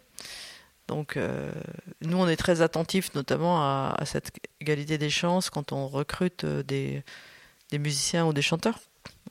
[0.91, 1.49] Donc, euh,
[2.01, 6.63] nous, on est très attentifs notamment à, cette égalité des chances quand on recrute euh,
[6.63, 7.01] des,
[7.71, 8.77] musiciens ou des chanteurs.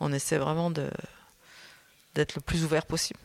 [0.01, 3.21] On essaie vraiment d'être le plus ouvert possible.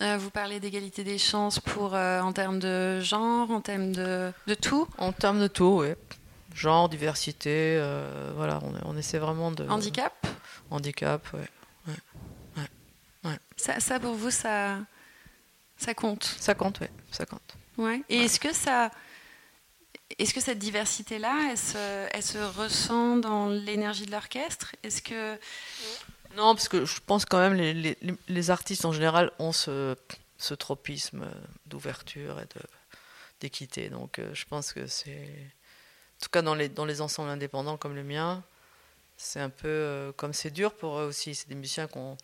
[0.00, 4.86] Euh, vous parlez d'égalité des chances pour, en termes de genre, en termes de, tout?
[4.98, 5.88] En termes de tout, oui.
[6.54, 7.82] Genre, diversité,
[8.36, 9.68] voilà, on, essaie vraiment de...
[9.68, 10.24] Handicap?
[10.70, 11.92] Handicap, oui.
[13.24, 13.38] Ouais.
[13.56, 14.78] Ça, ça, pour vous, ça,
[15.76, 16.22] ça compte?
[16.38, 17.56] Ça compte, oui, ça compte.
[17.78, 18.02] Ouais.
[18.08, 18.90] Et est-ce que ça,
[20.18, 21.50] est-ce que cette diversité-là,
[22.12, 24.74] elle se, ressent dans l'énergie de l'orchestre?
[24.82, 25.38] Est-ce que
[26.36, 27.96] non, parce que je pense quand même les, les,
[28.28, 29.96] les artistes en général ont ce,
[30.38, 31.26] ce tropisme
[31.66, 32.60] d'ouverture et de,
[33.40, 33.90] d'équité.
[33.90, 37.76] Donc euh, je pense que c'est, en tout cas dans les, dans les ensembles indépendants
[37.76, 38.42] comme le mien,
[39.16, 41.34] c'est un peu euh, comme c'est dur pour eux aussi.
[41.34, 42.16] C'est des musiciens qui ont,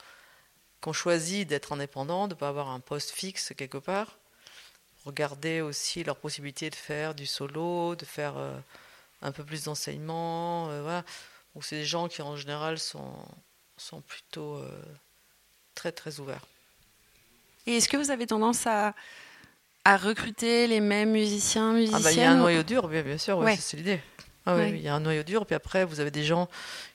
[0.83, 4.19] qui ont choisi d'être indépendants, de ne pas avoir un poste fixe quelque part
[5.09, 8.57] regarder aussi leur possibilité de faire du solo, de faire euh,
[9.23, 10.69] un peu plus d'enseignement.
[10.71, 11.05] Euh, voilà.
[11.55, 13.13] Donc c'est des gens qui en général sont,
[13.77, 14.71] sont plutôt euh,
[15.75, 16.47] très très ouverts.
[17.67, 18.95] Et est-ce que vous avez tendance à,
[19.85, 23.03] à recruter les mêmes musiciens, musiciennes ah bah, Il y a un noyau dur, bien,
[23.03, 24.01] bien sûr, c'est l'idée.
[24.51, 26.49] Ah oui, il y a un noyau dur, puis après, vous avez des gens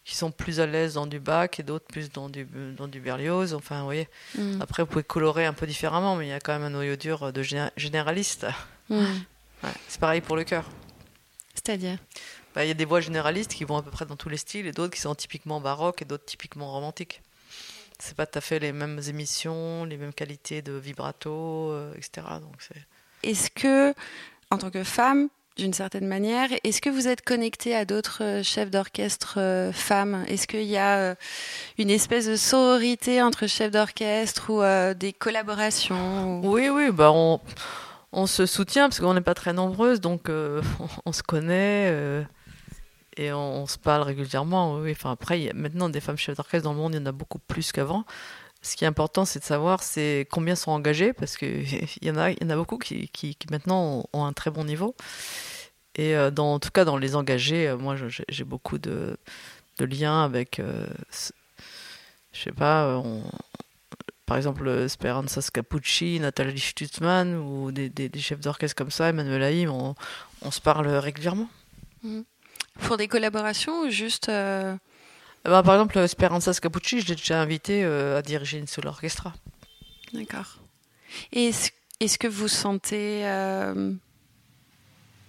[0.06, 3.00] qui sont plus à l'aise dans du bac et d'autres plus dans du, dans du
[3.00, 3.54] Berlioz.
[3.54, 4.10] Enfin, vous voyez.
[4.36, 4.60] Mm.
[4.60, 6.96] Après, vous pouvez colorer un peu différemment, mais il y a quand même un noyau
[6.96, 7.44] dur de
[7.78, 8.48] généraliste.
[8.90, 9.06] Mm.
[9.88, 10.66] c'est pareil pour le chœur.
[11.54, 12.00] C'est-à-dire
[12.56, 14.38] bah, Il y a des voix généralistes qui vont à peu près dans tous les
[14.38, 17.22] styles et d'autres qui sont typiquement baroques et d'autres typiquement romantiques.
[18.00, 22.26] C'est pas tout à fait les mêmes émissions, les mêmes qualités de vibrato, euh, etc.
[22.42, 22.56] Donc
[23.22, 23.94] Est-ce que,
[24.50, 26.50] en tant que femme, d'une certaine manière.
[26.64, 30.26] Est-ce que vous êtes connecté à d'autres euh, chefs d'orchestre euh, femmes?
[30.28, 31.16] Est-ce qu'il y a euh,
[31.78, 38.46] une espèce de sororité entre chefs d'orchestre ou des collaborations Oui, oui, bah on, se
[38.46, 40.30] soutient parce qu'on n'est pas très nombreuses, donc
[41.06, 42.26] on, se connaît
[43.18, 44.76] et on, se parle régulièrement.
[44.76, 47.04] Oui, enfin après, y a maintenant des femmes chefs d'orchestre dans le monde, il y
[47.04, 48.06] en a beaucoup plus qu'avant.
[48.64, 51.66] Ce qui est important, c'est de savoir c'est combien sont engagés, parce qu'il
[52.02, 54.96] y, en a, y en a beaucoup qui, maintenant ont, un très bon niveau.
[55.96, 57.96] Et euh, en tout cas, dans les engagés, euh, moi,
[58.30, 59.18] j'ai beaucoup de,
[59.80, 60.88] liens avec, euh,
[62.32, 63.04] je sais pas,
[64.26, 70.52] par exemple, Speranza Capucci, Nathalie Stutzmann, ou des, chefs d'orchestre comme ça, Emmanuel Haïm, on,
[70.52, 71.50] se parle régulièrement.
[72.02, 72.22] Mmh.
[72.80, 74.32] Pour des collaborations ou juste
[75.50, 79.34] ben, par exemple, Speranza Scapucci, je l'ai déjà invité euh, à diriger une solo orchestra.
[80.14, 80.58] D'accord.
[81.32, 81.52] Et
[82.00, 83.92] est-ce, que vous sentez euh,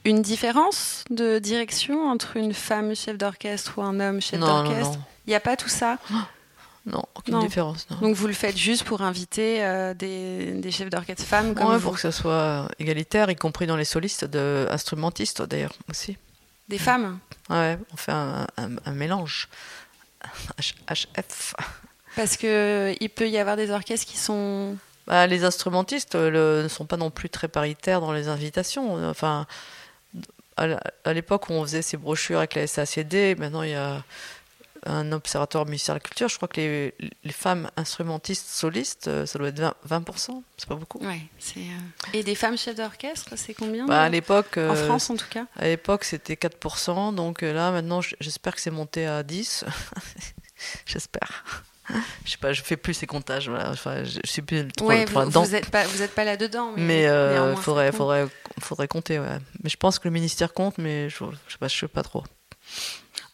[0.04, 5.30] une différence de direction entre une femme chef d'orchestre ou un homme chef d'orchestre Il
[5.30, 5.98] n'y a pas tout ça
[6.86, 7.86] Non, aucune différence.
[8.02, 11.94] Donc vous le faites juste pour inviter euh, des, chefs d'orchestre femmes comme ouais, pour
[11.94, 16.18] que ça soit égalitaire, y compris dans les solistes, de, instrumentistes d'ailleurs aussi.
[16.68, 17.18] Des femmes?
[17.48, 18.46] Ouais, on fait un
[18.92, 19.48] mélange
[20.58, 21.54] HF.
[22.16, 26.86] Parce qu'il peut y avoir des orchestres qui sont bah, les instrumentistes euh, ne sont
[26.86, 29.08] pas non plus très paritaires dans les invitations.
[29.08, 29.46] Enfin,
[30.56, 34.02] à l'époque où on faisait ces brochures avec la SACD, maintenant il y a
[34.86, 36.28] un observatoire ministère de la Culture.
[36.28, 40.74] Je crois que les, les femmes instrumentistes solistes, euh, ça doit être 20%, c'est pas
[40.74, 40.98] beaucoup.
[40.98, 41.20] Ouais,
[41.56, 41.60] euh,
[42.12, 44.58] Et des femmes chefs d'orchestre, c'est combien bah, À l'époque.
[44.58, 45.46] En France en tout cas?
[45.56, 49.64] À l'époque c'était 4%, donc là maintenant j'espère que c'est monté à 10%.
[50.86, 51.64] j'espère
[52.24, 53.48] je sais pas, je fais plus ces comptages.
[53.48, 56.72] Enfin, je, suis plus trop, ouais, vous, n'êtes pas, vous êtes pas là dedans.
[56.76, 58.26] Mais, il euh, faudrait, faudrait,
[58.60, 59.18] faudrait compter.
[59.18, 59.38] Ouais.
[59.62, 62.02] Mais je pense que le ministère compte, mais je, je sais pas, je sais pas
[62.02, 62.24] trop.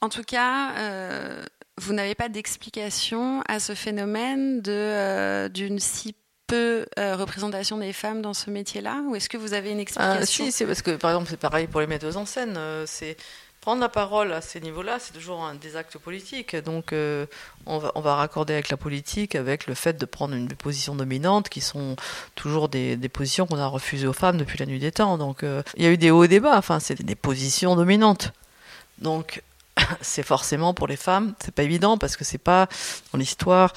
[0.01, 1.45] En tout cas, euh,
[1.79, 6.15] vous n'avez pas d'explication à ce phénomène de euh, d'une si
[6.47, 10.45] peu représentation des femmes dans ce métier-là, ou est-ce que vous avez une ah, explication?
[10.47, 12.59] Si, c'est parce que par exemple, c'est pareil pour les metteuses en scène.
[12.87, 13.17] c'est
[13.61, 16.57] prendre la parole à ces niveaux-là, c'est toujours un des actes politiques.
[16.57, 17.27] Donc, euh,
[17.67, 20.95] on, va, on, va, raccorder avec la politique, avec le fait de prendre une position
[20.95, 21.97] dominante, qui sont
[22.35, 25.19] toujours des, des positions qu'on a refusées aux femmes depuis la nuit des temps.
[25.19, 26.57] Donc, euh, il y a eu des hauts et des bas.
[26.57, 28.33] Enfin, c'est des positions dominantes.
[28.99, 29.43] Donc,
[30.01, 32.69] c'est forcément pour les femmes, c'est pas évident parce que c'est pas
[33.13, 33.73] dans l'histoire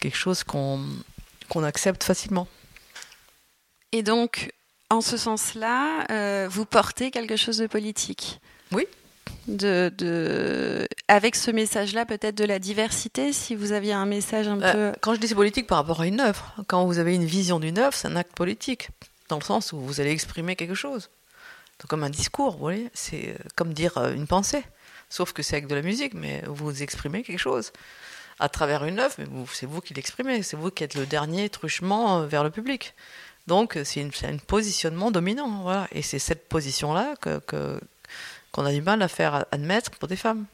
[0.00, 2.46] quelque chose qu'on accepte facilement.
[3.92, 4.52] Et donc,
[4.90, 8.40] en ce sens-là, euh, vous portez quelque chose de politique?
[8.72, 8.86] Oui,
[9.46, 14.56] de, de, avec ce message-là, peut-être de la diversité, si vous aviez un message un
[14.56, 14.92] bah, peu.
[15.00, 17.60] Quand je dis c'est politique par rapport à une œuvre, quand vous avez une vision
[17.60, 18.88] d'une œuvre, c'est un acte politique,
[19.28, 21.10] dans le sens où vous allez exprimer quelque chose.
[21.80, 24.64] Donc, comme un discours, vous voyez, c'est euh, comme dire euh, une pensée.
[25.14, 27.70] Sauf que c'est avec de la musique, mais vous exprimez quelque chose
[28.40, 31.48] à travers une œuvre, mais c'est vous qui l'exprimez, c'est vous qui êtes le dernier
[31.48, 32.94] truchement euh, vers le public.
[33.46, 35.86] Donc c'est un positionnement dominant, voilà.
[35.92, 37.80] Et c'est cette position-là que, que,
[38.50, 40.46] qu'on a du mal à faire admettre pour des femmes.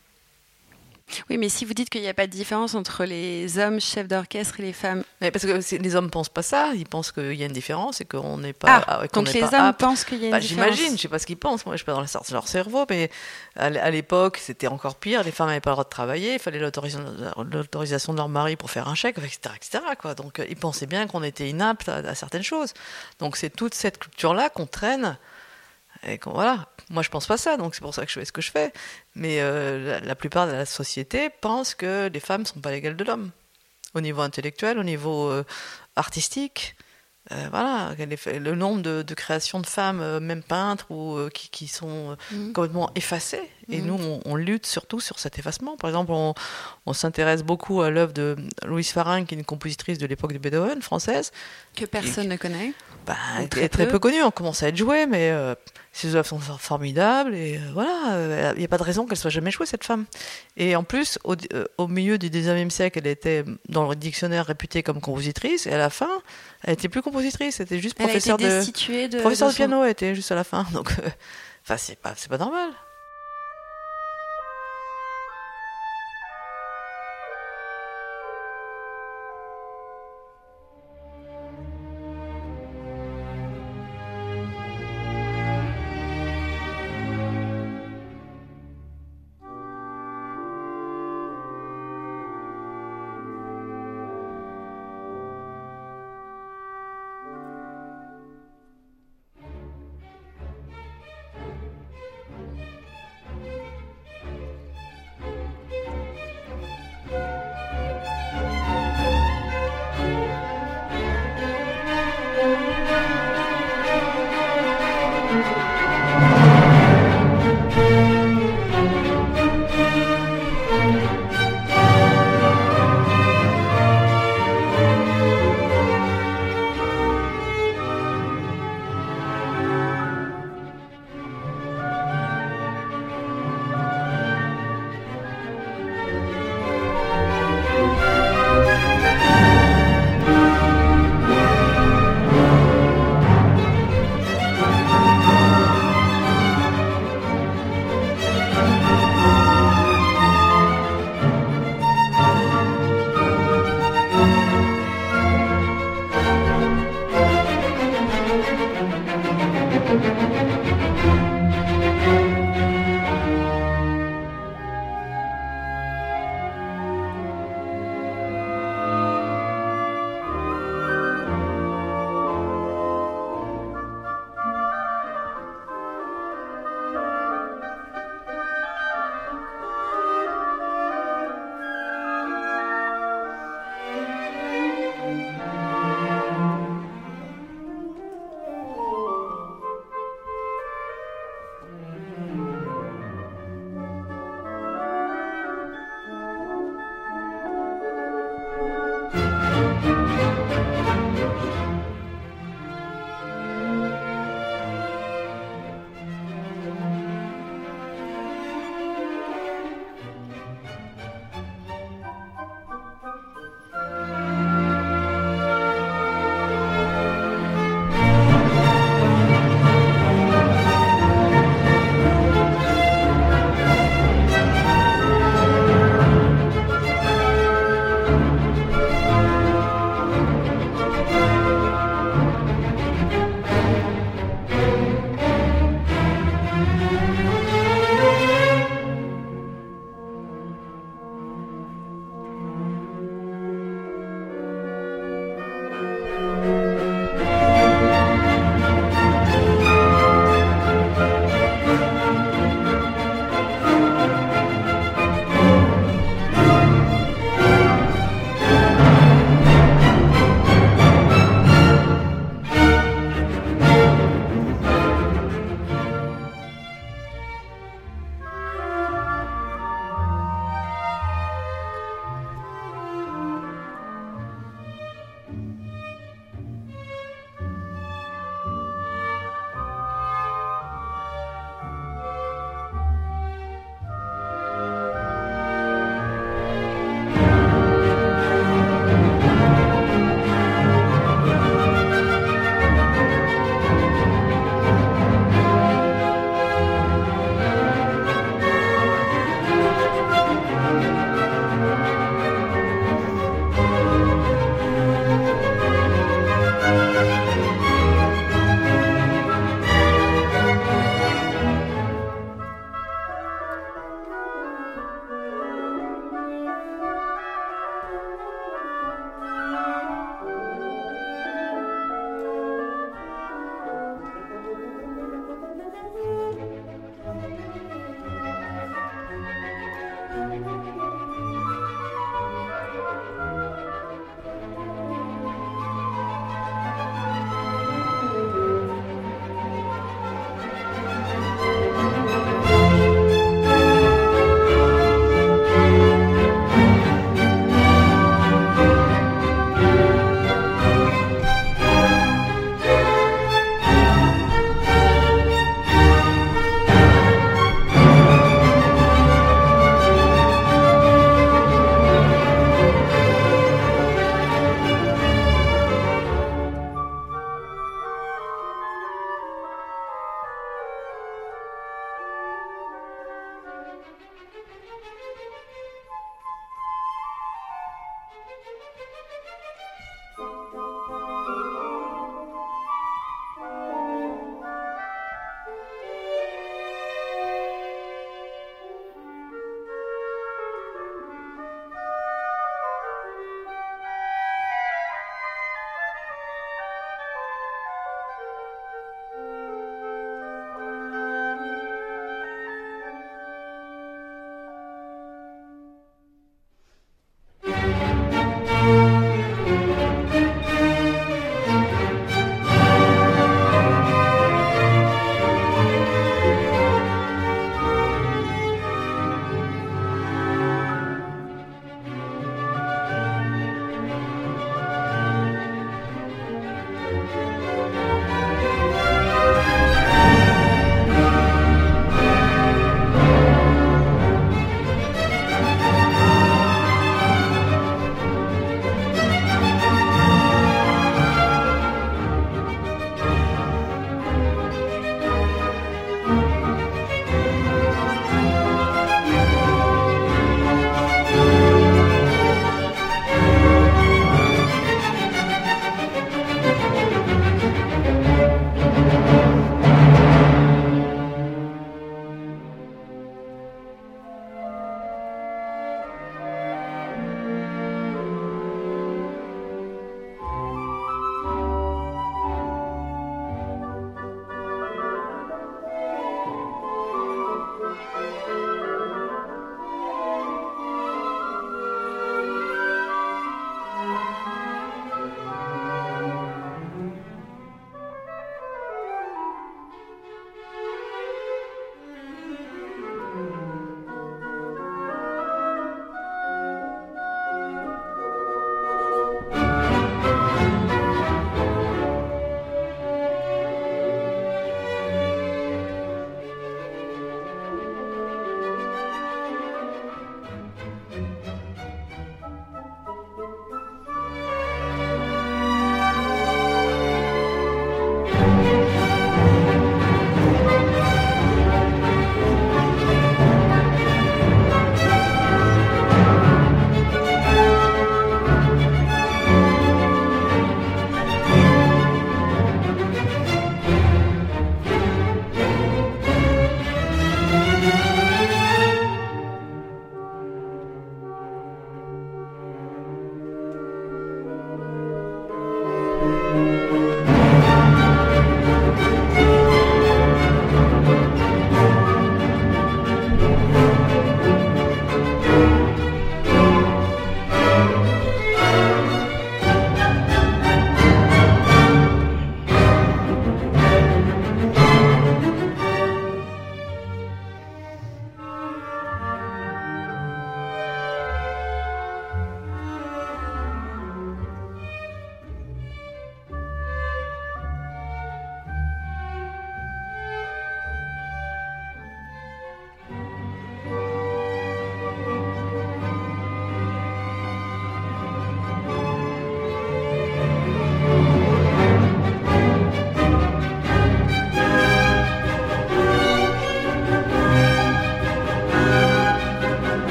[1.28, 4.08] Oui, mais si vous dites qu'il n'y a pas de différence entre les hommes chefs
[4.08, 5.02] d'orchestre et les femmes.
[5.20, 8.00] Mais parce que les hommes pensent pas ça, ils pensent qu'il y a une différence
[8.00, 8.82] et qu'on n'est pas.
[8.86, 10.74] Ah, donc les hommes pensent qu'il y a une bah, différence.
[10.74, 13.10] J'imagine, je sais pas ce qu'ils pensent, moi je suis pas dans leur cerveau, mais
[13.56, 16.60] à l'époque c'était encore pire, les femmes n'avaient pas le droit de travailler, il fallait
[16.60, 19.54] l'autorisation de leur mari pour faire un chèque, etc.
[19.56, 19.84] etc.
[20.00, 20.14] quoi.
[20.14, 22.74] Donc euh, ils pensaient bien qu'on était inapte à, à, certaines choses.
[23.18, 25.16] Donc c'est toute cette culture-là qu'on traîne
[26.02, 28.32] et voilà, moi je pense pas ça, donc c'est pour ça que je fais ce
[28.32, 28.72] que je fais.
[29.14, 33.04] Mais euh, la, plupart de la société pense que les femmes sont pas l'égale de
[33.04, 33.30] l'homme,
[33.94, 35.44] au niveau intellectuel, au niveau euh,
[35.96, 36.76] artistique.
[37.32, 42.52] Euh, voilà, le nombre de, créations de femmes, même peintres, ou qui, sont mmh.
[42.52, 43.48] complètement effacées.
[43.68, 43.86] Et mmh.
[43.86, 45.76] nous, on, lutte surtout sur cet effacement.
[45.76, 50.06] Par exemple, on, s'intéresse beaucoup à l'œuvre de Louise Farin, qui est une compositrice de
[50.06, 51.30] l'époque de Beethoven, française.
[51.76, 52.72] Que personne ne connaît.
[53.10, 53.98] Bah, elle est très peu.
[53.98, 55.32] connue, on commence à être jouée, mais
[55.92, 59.30] ses œuvres sont formidables et euh, voilà, il n'y a pas de raison qu'elle soit
[59.30, 60.06] jamais jouée cette femme.
[60.56, 64.46] Et en plus, au, euh, au milieu du 19e siècle, elle était dans le dictionnaire
[64.46, 66.22] réputée comme compositrice et à la fin,
[66.62, 70.30] elle était plus compositrice, c'était juste professeur de, de, professeur de, piano, elle était juste
[70.30, 70.64] à la fin.
[70.72, 71.08] Donc, euh,
[71.64, 72.70] enfin, c'est pas, c'est pas normal.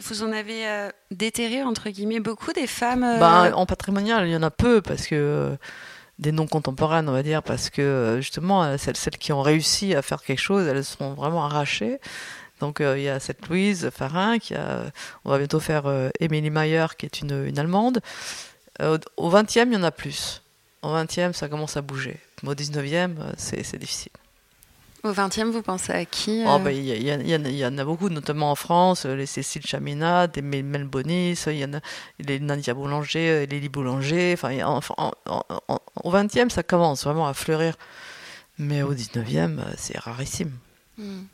[0.00, 4.32] Vous, en avez euh, déterré, entre guillemets, beaucoup des femmes euh, bah, En patrimonial, il
[4.32, 5.56] y en a peu, parce que euh,
[6.18, 10.02] des noms contemporaines, on va dire, parce que justement, celles, celles qui ont réussi à
[10.02, 11.98] faire quelque chose, elles sont vraiment arrachées.
[12.60, 14.84] Donc il y a cette Louise Farin, qui a,
[15.24, 15.84] on va bientôt faire
[16.20, 18.00] Émilie Mayer, qui est une, une Allemande.
[18.80, 20.40] au 20e, il y en a plus.
[20.82, 22.20] Au 20e, ça commence à bouger.
[22.42, 24.12] Mais au 19e, c'est difficile.
[25.04, 28.54] Au 20e, vous pensez à qui oh, bah, Il y, en a beaucoup, notamment en
[28.54, 31.80] France, les Cécile Chaminade, les Mel Bonis, il y en a
[32.18, 34.32] les Nadia Boulanger, les Lily Boulanger.
[34.32, 34.56] Enfin,
[36.02, 37.74] au 20e, ça commence vraiment à fleurir.
[38.58, 40.52] Mais au 19e, c'est rarissime.
[40.96, 41.24] Hmm.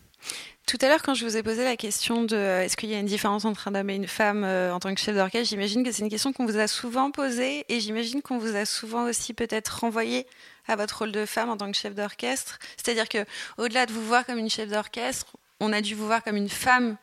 [0.70, 2.94] Tout à l'heure, quand je vous ai posé la question de euh, est-ce qu'il y
[2.94, 5.48] a une différence entre un homme et une femme euh, en tant que chef d'orchestre,
[5.48, 8.64] j'imagine que c'est une question qu'on vous a souvent posée et j'imagine qu'on vous a
[8.64, 10.28] souvent aussi peut-être renvoyé
[10.68, 12.60] à votre rôle de femme en tant que chef d'orchestre.
[12.76, 13.18] C'est-à-dire que
[13.58, 15.26] au-delà de vous voir comme une chef d'orchestre,
[15.58, 16.96] on a dû vous voir comme une femme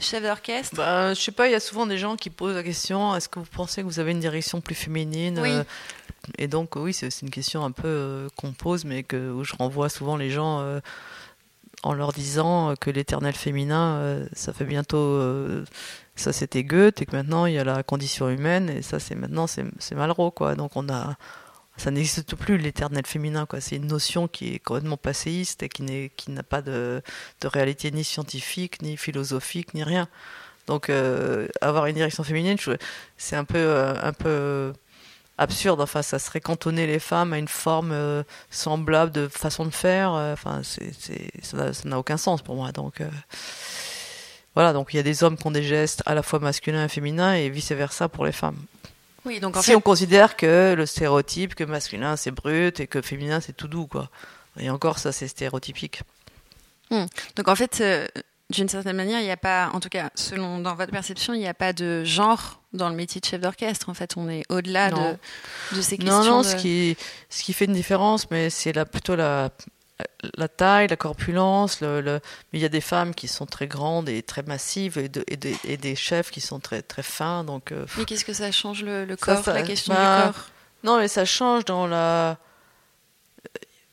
[0.00, 0.74] chef d'orchestre.
[0.74, 3.28] Bah, je sais pas, il y a souvent des gens qui posent la question est-ce
[3.28, 5.62] que vous pensez que vous avez une direction plus féminine euh,
[6.38, 9.88] Et donc oui, c'est une question un peu qu'on pose, mais que où je renvoie
[9.88, 10.80] souvent les gens
[11.82, 14.98] en leur disant que l'éternel féminin, euh, ça fait bientôt.
[14.98, 15.64] Euh,
[16.14, 19.14] ça c'était Goethe et que maintenant il y a la condition humaine et ça c'est
[19.14, 20.54] maintenant c'est Malraux quoi.
[20.54, 21.16] Donc on a.
[21.78, 23.60] Ça n'existe plus l'éternel féminin quoi.
[23.60, 27.02] C'est une notion qui est complètement passéiste et qui n'a pas de,
[27.40, 30.08] de, réalité ni scientifique ni philosophique ni rien.
[30.66, 32.58] Donc euh, avoir une direction féminine,
[33.16, 34.72] c'est un peu un peu
[35.42, 35.80] absurde.
[35.80, 40.14] Enfin, ça serait cantonner les femmes à une forme euh, semblable de façon de faire.
[40.14, 40.92] Euh, enfin, c'est,
[41.42, 42.72] ça n'a aucun sens pour moi.
[42.72, 43.08] Donc, euh,
[44.54, 44.72] voilà.
[44.72, 46.88] Donc, il y a des hommes qui ont des gestes à la fois masculins et
[46.88, 48.58] féminins et vice versa pour les femmes.
[49.24, 53.40] Oui, donc si on considère que le stéréotype, que masculin c'est brut et que féminin
[53.40, 54.10] c'est tout doux, quoi.
[54.58, 56.02] Et encore, ça c'est stéréotypique.
[56.90, 57.04] Hmm.
[57.36, 57.80] Donc en fait,
[58.52, 61.40] d'une certaine manière, il n'y a pas, en tout cas, selon dans votre perception, il
[61.40, 63.88] n'y a pas de genre dans le métier de chef d'orchestre.
[63.88, 66.22] En fait, on est au-delà de, de, ces questions.
[66.22, 66.96] Non, non, ce, qui,
[67.28, 69.50] ce qui fait une différence, mais c'est là plutôt la,
[70.36, 71.80] la taille, la corpulence.
[71.80, 72.20] Le,
[72.52, 75.10] Mais il y a des femmes qui sont très grandes et très massives et,
[75.64, 77.44] et, des chefs qui sont très, très fins.
[77.44, 80.44] Donc, euh, mais qu'est-ce que ça change le, corps, la question bah, du corps?
[80.84, 82.38] Non, mais ça change dans la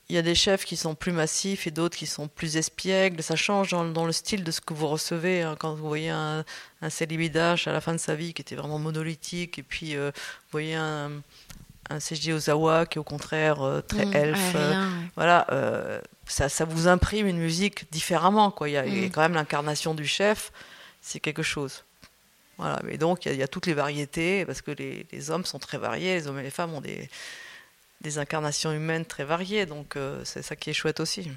[0.10, 3.22] il y a des chefs qui sont plus massifs et d'autres qui sont plus espiègles.
[3.22, 5.44] Ça change dans, le style de ce que vous recevez.
[5.44, 5.56] Hein.
[5.60, 6.44] Quand vous voyez un,
[6.82, 10.10] un Célibidache à la fin de sa vie qui était vraiment monolithique, et puis euh,
[10.16, 11.12] vous voyez un,
[11.92, 14.56] un CJ Ozawa qui est au contraire euh, très mmh, elfe.
[14.56, 15.46] Euh, voilà,
[16.26, 18.50] ça, ça, vous imprime une musique différemment.
[18.50, 18.70] Quoi.
[18.70, 19.12] Il, y a, mmh.
[19.12, 20.52] quand même l'incarnation du chef,
[21.04, 21.84] c'est quelque chose.
[22.58, 25.60] Voilà, mais donc il y, a, toutes les variétés, parce que les, les hommes sont
[25.60, 27.10] très variés, les hommes et les femmes ont des
[28.02, 31.30] des incarnations humaines très variées, donc euh, c'est ça qui est chouette aussi.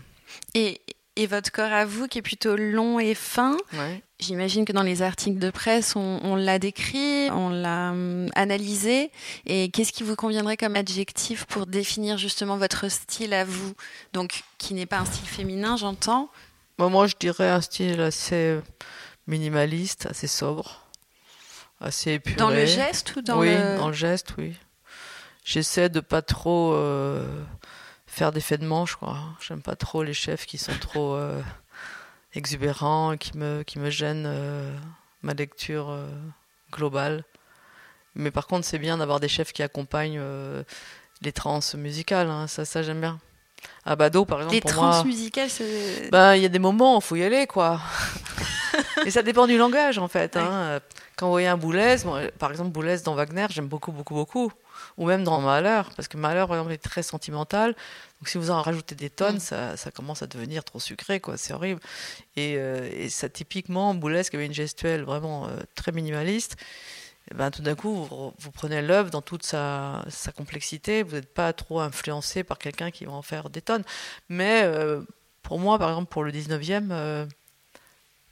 [0.55, 0.81] Et,
[1.17, 3.57] et, votre corps à vous, qui est plutôt long et fin,
[4.19, 9.11] j'imagine que dans les articles de presse, on, l'a décrit, on l'a hum, analysé.
[9.45, 13.75] Et qu'est-ce qui vous conviendrait comme adjectif pour définir justement votre style à vous?
[14.13, 16.31] Donc, qui n'est pas un style féminin, j'entends.
[16.79, 18.59] moi, je dirais un style assez
[19.27, 20.87] minimaliste, assez sobre,
[21.81, 22.37] assez épuré.
[22.37, 23.77] Dans le geste ou dans oui, le...
[23.77, 24.55] dans le geste, oui
[25.45, 27.27] j'essaie de pas trop euh,
[28.07, 29.19] faire d'effets de manche, quoi.
[29.41, 31.41] J'aime pas trop les chefs qui sont trop euh,
[32.35, 34.77] exubérants, qui me, qui me gênent euh,
[35.23, 35.97] ma lecture
[36.71, 37.25] globale.
[38.15, 40.23] Mais par contre, c'est bien d'avoir des chefs qui accompagnent
[41.23, 42.47] les trans musicales, hein.
[42.47, 43.19] ça, ça j'aime bien.
[43.85, 46.11] À Bado, par exemple, les pour trans musicales, c'est.
[46.11, 47.81] Ben, il y a des moments, il faut y aller, quoi.
[49.07, 50.37] Et ça dépend du langage, en fait.
[50.37, 50.81] Hein.
[51.17, 51.97] Quand vous voyez un Boulez,
[52.41, 54.53] par exemple, Boulez dans Wagner, j'aime beaucoup, beaucoup, beaucoup
[54.99, 57.75] ou même dans Malheur, parce que Malheur, par exemple, est très sentimental.
[58.21, 59.77] Donc si vous en rajoutez des tonnes, mm.
[59.77, 61.37] ça, commence à devenir trop sucré, quoi.
[61.37, 61.81] C'est horrible.
[62.37, 66.57] Et, euh, ça, typiquement, Boulez, qui avait une gestuelle vraiment euh, très minimaliste,
[67.31, 68.05] et eh ben, tout d'un coup,
[68.39, 70.05] vous, prenez l'œuvre dans toute sa,
[70.37, 71.05] complexité.
[71.05, 73.85] Vous n'êtes pas trop influencé par quelqu'un qui va en faire des tonnes.
[74.29, 75.03] Mais euh,
[75.43, 77.29] pour moi, par exemple, pour le 19e,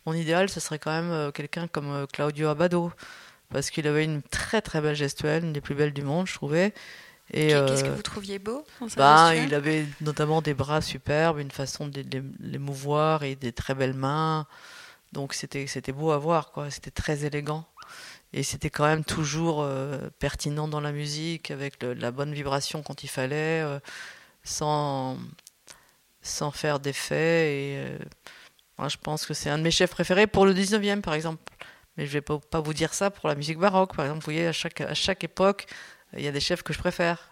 [0.06, 2.90] mon idéal, ce serait quand même quelqu'un comme Claudio Abado
[3.51, 6.34] parce qu'il avait une très très belle gestuelle, une des plus belles du monde, je
[6.34, 6.72] trouvais.
[7.32, 8.64] Qu'est-ce que euh, vous trouviez beau
[8.96, 12.03] bah, Il avait notamment des bras superbes, une façon de
[12.40, 14.46] les, mouvoir et des très belles mains.
[15.12, 16.70] Donc c'était c'était beau à voir, quoi.
[16.70, 17.66] C'était très élégant.
[18.32, 23.03] Et c'était quand même toujours euh, pertinent dans la musique, avec la bonne vibration quand
[23.03, 23.80] il fallait, euh,
[24.44, 25.18] sans,
[26.22, 27.53] sans faire d'effet.
[27.53, 27.98] Et
[28.78, 31.42] moi, je pense que c'est un de mes chefs préférés pour le 19e, par exemple.
[32.01, 33.94] Mais je vais pas, pas vous dire ça pour la musique baroque.
[33.94, 35.66] Par exemple, vous voyez, à chaque, à chaque époque,
[36.16, 37.28] il y a des chefs que je préfère.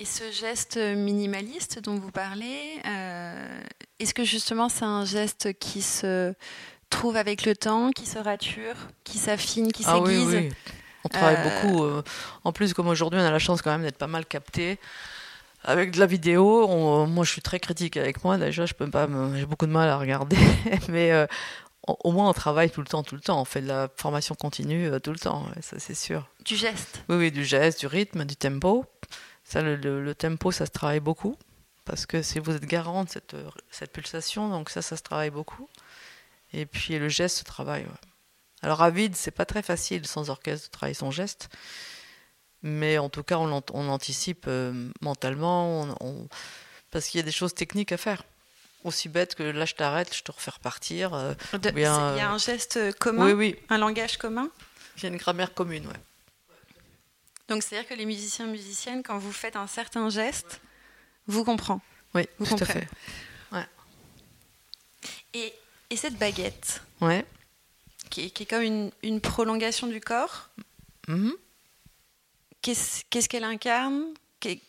[0.00, 3.60] Et ce geste minimaliste dont vous parlez, euh,
[4.00, 6.32] est-ce que justement c'est un geste qui se
[6.90, 8.74] trouve avec le temps, qui se rature,
[9.04, 10.34] qui s'affine, qui Ah oui, s'aiguise.
[10.34, 10.52] oui.
[11.04, 11.84] On travaille Euh, beaucoup.
[11.84, 12.02] euh,
[12.42, 14.78] en plus, comme aujourd'hui, on a la chance quand même d'être pas mal capté.
[15.62, 18.38] Avec de la vidéo, on- moi je suis très critique avec moi.
[18.38, 20.36] Déjà, je peux pas, me- j'ai beaucoup de mal à regarder,
[20.88, 21.26] mais euh,
[21.86, 23.40] au moins on travaille tout le temps, tout le temps.
[23.40, 26.28] On fait de la formation continue euh, tout le temps, ouais, ça c'est sûr.
[26.44, 27.02] Du geste.
[27.08, 28.84] Oui, oui, du geste, du rythme, du tempo.
[29.44, 31.36] Ça, le, le- le tempo, ça se travaille beaucoup
[31.84, 35.02] parce que c'est vous êtes garant de cette, euh, cette pulsation, donc ça, ça se
[35.02, 35.68] travaille beaucoup.
[36.52, 37.84] Et puis le geste se travaille.
[37.84, 37.90] ouais.
[38.62, 41.48] Alors à vide, c'est pas très facile sans orchestre de travailler son geste,
[42.62, 46.28] mais en tout cas, on, on anticipe euh, mentalement, on- on-
[46.90, 48.24] parce qu'il y a des choses techniques à faire.
[48.86, 51.12] Aussi bête que là, je t'arrête, je te refais repartir.
[51.12, 54.48] euh, De- bien, Il y a euh, un geste commun, oui, oui, un langage commun.
[54.96, 56.00] il y a une grammaire commune, ouais.
[57.48, 60.60] Donc c'est-à-dire que les musiciens musiciennes, quand vous faites un certain geste,
[61.26, 61.80] vous comprenez.
[62.14, 62.80] Oui, Vous tout à comprenez.
[62.82, 62.88] fait.
[65.34, 65.52] Et,
[65.90, 67.26] et cette baguette, Ouais.
[68.10, 70.48] qui est, qui est comme une, une prolongation du corps,
[71.08, 71.32] Mhm.
[72.62, 74.04] qu'est-ce qu'est-ce qu'elle incarne?
[74.40, 74.62] Qu'est-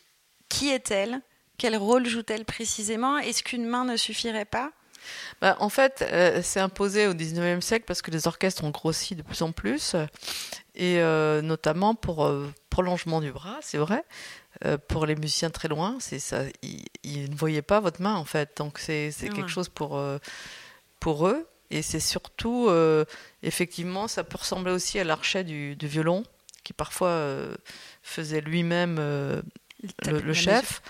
[0.49, 1.21] Qui est-elle?
[1.57, 3.17] Quel rôle joue-t-elle précisément?
[3.17, 4.71] Est-ce qu'une main ne suffirait pas?
[5.41, 9.15] Bah, en fait, euh, c'est imposé au 19e siècle parce que les orchestres ont grossi
[9.15, 9.95] de plus en plus,
[10.75, 14.03] et euh, notamment pour euh, prolongement du bras, c'est vrai.
[14.87, 16.41] Pour les musiciens très loin, c'est ça.
[16.63, 20.01] Ils, ils ne voyaient pas votre main en fait, donc c'est quelque chose pour
[20.99, 21.47] pour eux.
[21.69, 22.67] Et c'est surtout,
[23.43, 26.23] effectivement, ça peut ressembler aussi à l'archet du, du violon,
[26.63, 27.35] qui parfois
[28.01, 30.81] faisait lui-même le, le chef.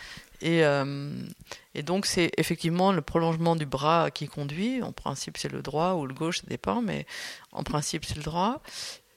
[0.41, 1.11] Et, euh,
[1.73, 4.81] et donc, c'est effectivement le prolongement du bras qui conduit.
[4.83, 7.05] En principe, c'est le droit ou le gauche, ça dépend, mais
[7.51, 8.61] en principe, c'est le droit,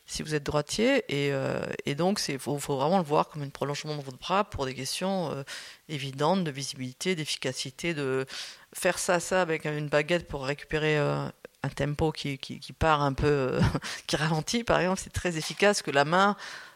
[0.06, 1.04] si vous êtes droitier.
[1.08, 4.18] Et, euh, et donc, il faut, faut vraiment le voir comme un prolongement de votre
[4.18, 5.42] bras pour des questions euh,
[5.88, 8.24] évidentes de visibilité, d'efficacité, de
[8.72, 11.26] faire ça, ça avec une baguette pour récupérer euh,
[11.62, 13.60] un tempo qui, qui, qui part un peu,
[14.06, 16.34] qui ralentit, par exemple, c'est très efficace que la main.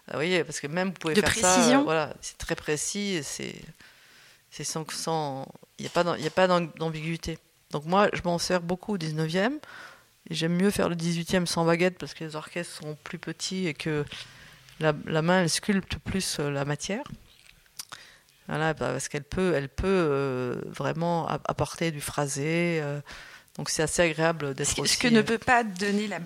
[0.09, 1.79] Vous voyez, parce que même vous pouvez De faire précision.
[1.79, 3.55] ça, voilà, c'est très précis, c'est
[4.57, 5.49] c'est sans, sans,
[5.79, 7.39] il n'y a pas, d'ambiguïté.
[7.73, 9.55] Donc moi, je m'en sers beaucoup au 19e.
[10.31, 13.67] Et j'aime mieux faire le 18e sans baguette parce que les orchestres sont plus petits
[13.67, 14.05] et que
[14.79, 17.03] la, la main, elle sculpte plus euh, la matière.
[18.47, 22.79] Voilà, bah, parce qu'elle peut, elle peut euh, vraiment apporter du phrasé.
[22.81, 23.01] euh,
[23.57, 24.95] donc c'est assez agréable d'être aussi...
[24.95, 26.19] ce que ne peut pas donner la.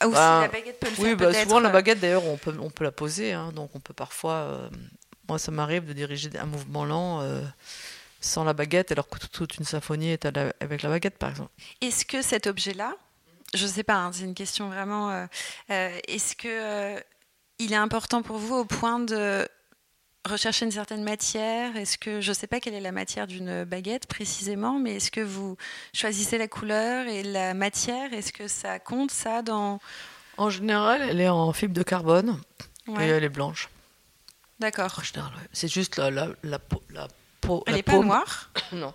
[0.00, 1.42] Ah, ou si Bah, la baguette peut le faire Oui, bah, peut-être.
[1.44, 4.32] souvent la baguette d'ailleurs on peut, on peut la poser, hein, donc on peut parfois.
[4.34, 4.68] euh,
[5.28, 7.42] moi ça m'arrive de diriger un mouvement lent euh,
[8.20, 11.50] sans la baguette, alors que toute- une symphonie est la- avec la baguette par exemple.
[11.80, 12.94] Est-ce que cet objet-là,
[13.54, 15.10] je ne sais pas, hein, c'est une question vraiment.
[15.10, 15.26] euh,
[15.70, 17.02] euh, Est-ce que
[17.58, 19.48] il est important pour vous au point de
[20.28, 21.76] rechercher une certaine matière?
[21.76, 25.10] Est-ce que je ne sais pas quelle est la matière d'une baguette précisément, mais est-ce
[25.10, 25.56] que vous
[25.94, 28.12] choisissez la couleur et la matière?
[28.12, 29.78] Est-ce que ça compte ça dans
[30.36, 32.38] En général, elle est en fibre de carbone
[32.88, 33.68] Ouais, et elle est blanche.
[34.60, 34.94] D'accord.
[34.98, 35.48] En général, ouais.
[35.52, 37.08] C'est juste la, la, la, peau- la,
[37.40, 38.94] peau- Elle n'est pas noire Non.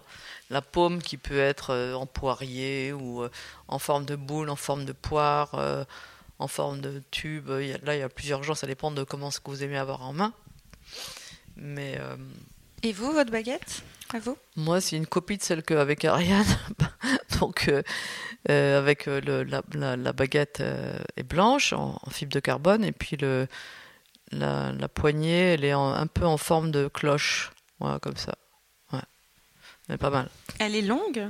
[0.50, 3.30] La paume qui peut être euh, en poirier ou euh,
[3.68, 5.86] en forme de boule, en forme de poire, euh,
[6.40, 7.50] en forme de tube.
[7.62, 9.50] Il y a- là, il y a plusieurs genres, ça dépend de comment ce que
[9.50, 10.34] vous aimez avoir en main.
[11.56, 12.00] Mais
[12.84, 13.84] Et vous, votre baguette
[14.14, 14.38] À vous?
[14.56, 16.44] Moi, c'est une copie de celle qu'avec Ariane.
[17.40, 17.82] Donc, euh,
[18.50, 22.84] euh, avec le- la, la- la baguette euh, est blanche, en, en fibre de carbone,
[22.84, 23.48] et puis le,
[24.32, 27.52] la, la poignée, elle est en- un peu en forme de cloche.
[27.80, 28.34] Voilà, comme ça.
[28.94, 29.00] Ouais.
[29.90, 30.30] Mais pas mal.
[30.60, 31.28] Elle est longue?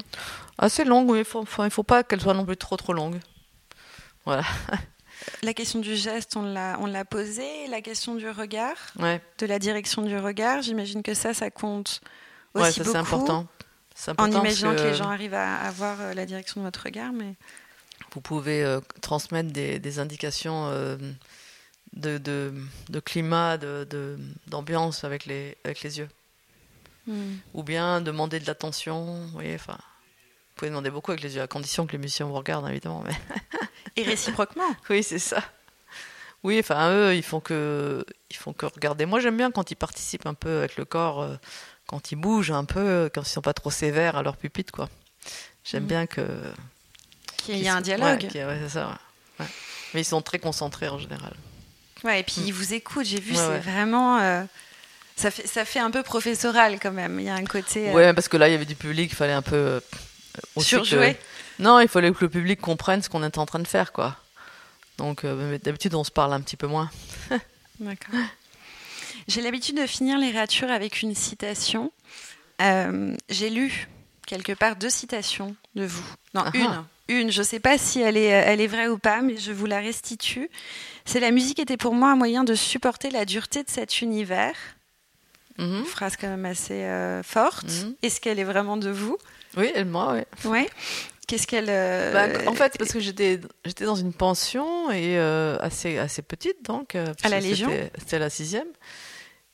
[0.57, 1.19] Assez longue, oui.
[1.19, 3.19] Il faut, faut- il faut pas qu'elle soit non plus trop trop longue.
[4.25, 4.43] Voilà.
[5.43, 7.67] La question du geste, on l'a, on l'a posée.
[7.69, 12.01] La question du regard, Ouais, de la direction du regard, j'imagine que ça, ça compte
[12.55, 12.91] aussi ouais ça beaucoup.
[12.91, 13.47] c'est important.
[13.93, 14.77] C'est En important imaginant que...
[14.77, 17.35] que les gens arrivent à avoir euh, la direction de votre regard, mais
[18.13, 20.97] vous pouvez euh, transmettre des, des indications euh,
[21.93, 22.53] de, de,
[22.89, 24.17] de climat, de, de-
[24.47, 26.09] d'ambiance avec les, avec les yeux.
[27.07, 27.35] Hmm.
[27.53, 29.03] Ou bien demander de l'attention.
[29.25, 32.25] Vous voyez, enfin, vous pouvez demander beaucoup avec les yeux, à condition que les musiciens
[32.27, 33.03] vous regardent, évidemment.
[33.05, 33.15] Mais...
[33.97, 34.75] et réciproquement.
[34.89, 35.43] Oui, c'est ça.
[36.43, 39.05] Oui, enfin, eux, ils font que, ils font que regarder.
[39.05, 41.35] Moi, j'aime bien quand ils participent un peu avec le corps, euh,
[41.87, 44.89] quand ils bougent un peu, quand ils sont pas trop sévères à leur pupitre, quoi.
[45.63, 45.89] J'aime Mhm.
[45.89, 46.21] bien que.
[47.37, 48.27] Qu'il y qu'ils a un dialogue.
[48.33, 48.97] Ouais, ouais, ça.
[49.39, 49.45] Ouais.
[49.93, 51.33] Mais ils sont très concentrés en général.
[52.03, 53.05] Ouais, et puis ils vous écoutent.
[53.05, 53.59] J'ai vu, Ouais, c'est ouais.
[53.59, 54.17] vraiment.
[54.19, 54.43] euh,
[55.15, 57.19] ça, fait, ça fait un peu professoral quand même.
[57.19, 57.89] Il y a un côté.
[57.89, 59.55] euh, Ouais, parce que là, il y avait du public, il fallait un peu.
[59.55, 59.79] euh,
[60.55, 61.17] aussi que- Surjouer.
[61.59, 64.15] Non, il fallait que le public comprenne ce qu'on était en train de faire, quoi.
[64.97, 66.89] Donc, euh, d'habitude, on se parle un petit peu moins.
[67.79, 68.15] D'accord.
[69.27, 71.91] J'ai l'habitude de finir les ratures avec une citation.
[72.61, 73.87] Euh, J'ai lu
[74.25, 76.03] quelque part deux citations de vous.
[76.33, 76.65] Non, Ah une.
[76.67, 76.85] ah.
[77.11, 79.51] Une, je ne sais pas si elle est, elle est vraie ou pas, mais je
[79.51, 80.49] vous la restitue.
[81.05, 84.55] C'est la musique était pour moi un moyen de supporter la dureté de cet univers.
[85.57, 87.65] Une phrase quand même assez euh, forte.
[87.65, 87.95] Mhm.
[88.01, 89.17] Est-ce qu'elle est vraiment de vous?
[89.57, 90.49] Oui, elle, moi, oui.
[90.49, 90.69] Ouais.
[91.27, 91.67] Qu'est-ce qu'elle.
[91.69, 96.21] euh, Bah, en fait, parce que j'étais j'étais dans une pension et euh, assez assez
[96.23, 96.95] petite donc.
[96.95, 98.67] À la Légion C'était la sixième.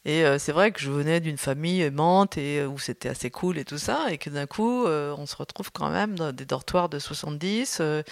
[0.10, 3.30] Et euh, c'est vrai que je venais d'une famille aimante et euh, où c'était assez
[3.30, 6.32] cool et tout ça, et que d'un coup, euh, on se retrouve quand même dans
[6.32, 8.03] des dortoirs de 70, euh,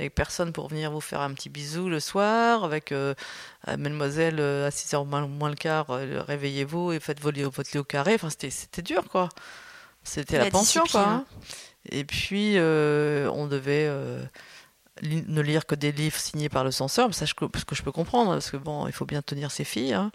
[0.00, 2.92] avec personne pour venir vous faire un petit bisou le soir, avec
[3.68, 7.84] mademoiselle à 6h moins, moins le quart, réveillez-vous et faites votre lit, votre lit au
[7.84, 8.14] carré.
[8.14, 9.28] Enfin, c'était dur, quoi.
[10.02, 11.06] C'était la, La pension, quoi.
[11.08, 11.24] hein.
[11.88, 13.88] Et puis, on devait
[15.02, 17.92] ne lire que des livres signés par le censeur, ça, je, ce que je peux
[17.92, 19.92] comprendre, parce que bon, il faut bien tenir ses filles.
[19.94, 20.12] hein.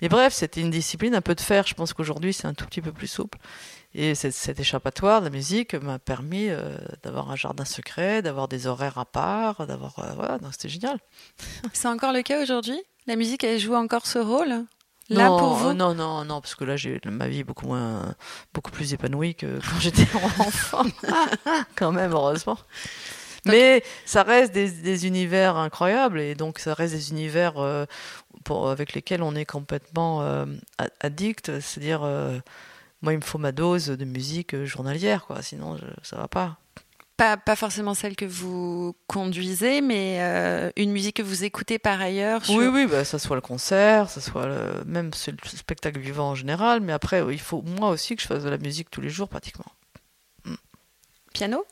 [0.00, 1.66] Mais bref, c'était une discipline un peu de fer.
[1.66, 3.38] Je pense qu'aujourd'hui, c'est un tout petit peu plus souple.
[3.94, 8.66] Et cet, cet échappatoire, la musique, m'a permis euh, d'avoir un jardin secret, d'avoir des
[8.66, 9.98] horaires à part, d'avoir.
[10.00, 10.98] euh, voilà, c'était génial.
[11.72, 12.80] C'est encore le cas aujourd'hui?
[13.06, 14.64] La musique, elle joue encore ce rôle?
[15.10, 15.68] Là non, pour vous?
[15.68, 18.14] euh, Non, non, non, parce que là, j'ai ma vie est beaucoup moins,
[18.54, 20.06] beaucoup plus épanouie que quand j'étais
[20.38, 20.82] enfant.
[21.76, 22.58] quand même, heureusement.
[23.46, 27.84] Mais ça reste des, des univers incroyables et donc ça reste des univers euh,
[28.44, 30.46] pour, avec lesquels on est complètement euh,
[31.00, 31.60] addict.
[31.60, 32.38] C'est-à-dire, euh,
[33.02, 35.42] moi, il me faut ma dose de musique journalière, quoi.
[35.42, 36.56] Sinon, je, ça va pas.
[37.18, 42.00] pas, pas forcément celle que vous conduisez, mais euh, une musique que vous écoutez par
[42.00, 42.44] ailleurs.
[42.46, 46.30] sur- Oui, oui, bah, ça soit le concert, ça soit le, même le spectacle vivant
[46.30, 46.80] en général.
[46.80, 49.28] Mais après, il faut moi aussi que je fasse de la musique tous les jours
[49.28, 49.66] pratiquement.
[51.32, 51.64] Piano?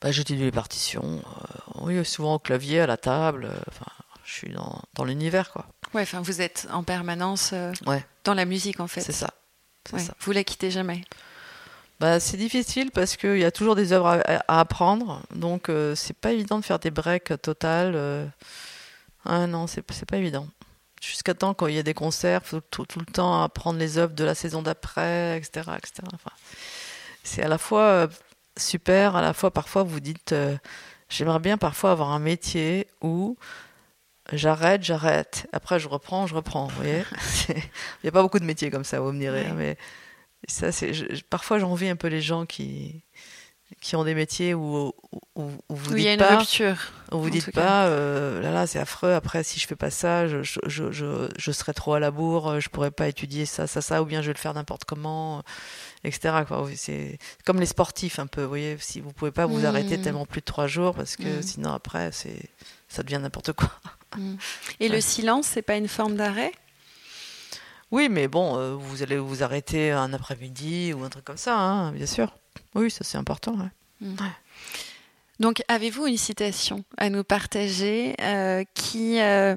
[0.00, 1.22] Bah, j'étudie les partitions.
[1.24, 3.46] euh, oui, souvent au clavier, à la table.
[3.46, 3.86] euh, Enfin,
[4.24, 5.66] je suis dans, dans l'univers, quoi.
[5.94, 8.04] Ouais, enfin, vous êtes en permanence euh, Ouais.
[8.24, 9.00] dans la musique, en fait.
[9.00, 9.30] C'est ça.
[9.92, 10.14] Ouais, ça.
[10.20, 11.02] Vous la quittez jamais?
[11.98, 15.22] Bah, c'est difficile parce qu'il y a toujours des œuvres à, à apprendre.
[15.34, 17.92] Donc, euh, c'est pas évident de faire des breaks totales.
[17.94, 18.26] euh.
[19.24, 20.46] Ah non, c'est pas évident.
[21.00, 23.78] Jusqu'à temps, quand il y a des concerts, il faut tout, tout le temps apprendre
[23.78, 25.70] les œuvres de la saison d'après, etc.
[25.78, 26.02] etc.
[26.14, 26.30] Enfin,
[27.22, 28.08] c'est à la fois
[28.56, 30.56] super, à la fois parfois vous dites euh,
[31.08, 33.36] j'aimerais bien parfois avoir un métier où
[34.32, 36.66] j'arrête, j'arrête, après je reprends, je reprends.
[36.66, 39.42] Vous voyez C'est- Il n'y a pas beaucoup de métiers comme ça, vous me direz,
[39.42, 39.46] Ouais.
[39.50, 39.76] hein, mais
[40.48, 43.02] ça, c'est je- je- parfois j'envie un peu les gens qui
[43.82, 44.92] qui ont des métiers où,
[45.34, 46.76] où, où vous Où il y a dites une pas, rupture.
[47.10, 49.12] où vous dites pas, euh, là là c'est affreux.
[49.12, 52.12] Après si je fais pas ça, je, je, je, je, je serai trop à la
[52.12, 54.84] bourre, je pourrais pas étudier ça, ça, ça, ou bien je vais le faire n'importe
[54.84, 55.42] comment,
[56.04, 56.34] etc.
[56.76, 58.42] C'est comme les sportifs un peu.
[58.42, 59.64] Vous voyez, si vous pouvez pas vous Mm.
[59.66, 61.42] arrêter tellement plus de trois jours parce que Mm.
[61.42, 62.48] sinon après c'est
[62.88, 63.70] ça devient n'importe quoi.
[64.80, 66.52] Et le silence, c'est pas une forme d'arrêt?
[67.90, 71.56] Oui, mais bon, euh, vous allez vous arrêter un après-midi ou un truc comme ça,
[71.58, 72.34] hein, bien sûr.
[72.74, 73.56] Oui, ça c'est important.
[73.56, 74.08] ouais.
[75.38, 79.56] Donc, avez-vous une citation à nous partager euh, qui euh,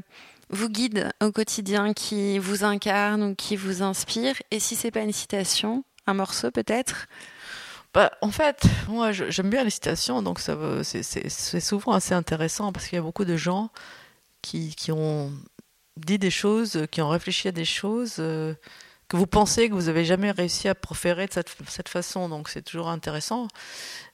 [0.50, 4.36] vous guide au quotidien, qui vous incarne ou qui vous inspire?
[4.52, 7.08] Et si c'est pas une citation, un morceau peut-être?
[7.94, 12.88] Bah, en fait, moi, j'aime bien les citations, donc ça c'est- souvent assez intéressant parce
[12.88, 13.72] qu'il y a beaucoup de gens
[14.42, 15.32] qui, qui ont
[15.98, 18.54] dit des choses, qui ont réfléchi à des choses euh,
[19.08, 22.30] que vous pensez que vous avez jamais réussi à proférer de cette, façon.
[22.30, 23.48] Donc c'est toujours intéressant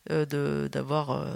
[0.10, 1.36] euh, d'avoir euh,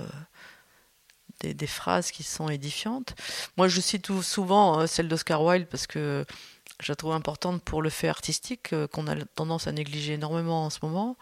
[1.42, 3.16] des, phrases qui sont édifiantes.
[3.58, 6.26] Moi, je cite souvent celle d'Oscar Wilde parce que
[6.80, 10.66] je la trouve importante pour le fait artistique euh, qu'on a tendance à négliger énormément
[10.66, 11.18] en ce moment.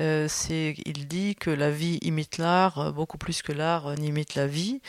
[0.00, 4.34] Euh, c'est, il dit que la vie imite l'art euh, beaucoup plus que l'art n'imite
[4.34, 4.80] la vie.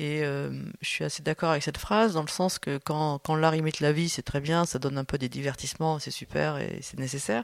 [0.00, 3.56] Et je suis assez d'accord avec cette phrase, dans le sens que quand, quand l'art
[3.56, 6.78] imite la vie, c'est très bien, ça donne un peu des divertissements, c'est super et
[6.82, 7.42] c'est nécessaire.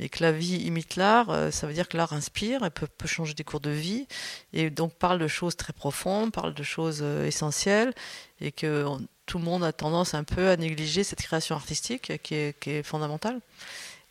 [0.00, 3.06] Mais que la vie imite l'art, ça veut dire que l'art inspire et peut, peut
[3.06, 4.08] changer des cours de vie.
[4.52, 7.94] Et donc parle de choses très profondes, parle de choses essentielles.
[8.40, 8.84] Et que
[9.26, 12.70] tout le monde a tendance un peu à négliger cette création artistique qui est, qui
[12.70, 13.40] est fondamentale.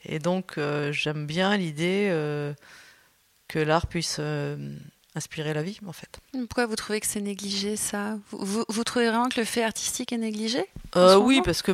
[0.06, 2.54] Et donc, euh, j'aime bien l'idée euh,
[3.48, 4.58] que l'art puisse euh,
[5.16, 6.20] inspirer la vie, en fait.
[6.34, 8.18] Pourquoi vous trouvez que c'est négligé ça?
[8.32, 11.72] Vous, vous, vous trouvez vraiment que le fait artistique est négligé oui, parce que,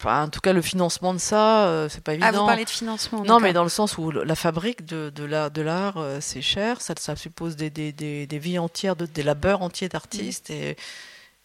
[0.00, 2.28] enfin, en tout cas, le financement de ça, euh, c'est pas évident.
[2.28, 5.62] Ah, vous parlez de financement Non, mais dans le sens où la fabrique de, de
[5.62, 9.22] l'art, euh, c'est cher, ça, ça suppose des, des, des, des vies entières, de, des
[9.22, 10.48] labeurs entiers d'artistes.
[10.48, 10.76] Et,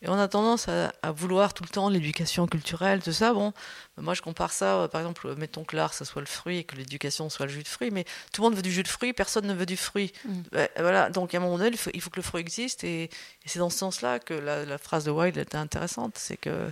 [0.02, 3.34] et on a tendance à, à vouloir tout le temps l'éducation culturelle, tout ça.
[3.34, 3.52] Bon,
[3.98, 6.64] moi je compare ça, euh, par exemple, mettons que l'art, ça soit le fruit et
[6.64, 8.88] que l'éducation soit le jus de fruit, mais tout le monde veut du jus de
[8.88, 10.14] fruit, personne ne veut du fruit.
[10.24, 10.42] Mm.
[10.54, 12.86] Ouais, voilà, donc à un moment donné, il faut, il faut que le fruit existe.
[12.86, 13.10] Et, et
[13.46, 16.18] c'est dans ce sens-là que la, la phrase de Wilde était intéressante.
[16.18, 16.72] C'est que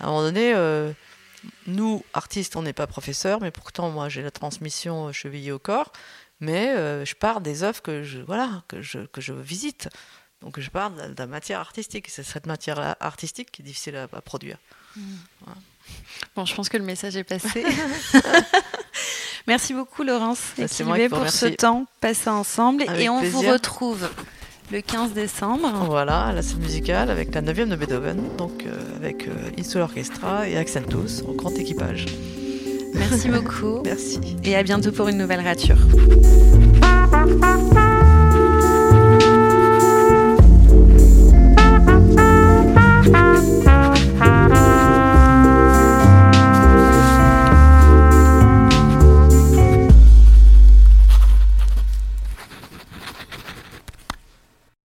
[0.00, 0.92] à un moment donné, euh,
[1.68, 5.60] nous, artistes, on n'est pas professeurs, mais pourtant, moi, j'ai la transmission euh, chevillée au
[5.60, 5.92] corps.
[6.40, 6.74] mais
[7.06, 9.88] je pars des œuvres que je, voilà, que je, que je visite.
[10.44, 12.06] Donc je parle de la matière artistique.
[12.08, 14.58] C'est cette matière artistique qui est difficile à, produire.
[14.96, 15.00] Hmm.
[16.36, 17.64] Bon, je pense que le message est passé.
[19.46, 22.84] Merci beaucoup Laurence et Sylvie pour ce temps passé ensemble.
[22.98, 24.08] et on vous retrouve
[24.72, 25.70] le 15 décembre.
[25.86, 29.82] Voilà, à la scène musicale avec la 9e de Beethoven, donc euh, avec euh, Insul
[29.82, 32.06] Orchestra et Accentus en grand équipage.
[32.94, 33.82] Merci beaucoup.
[33.84, 34.20] Merci.
[34.44, 35.76] Et à bientôt pour une nouvelle rature.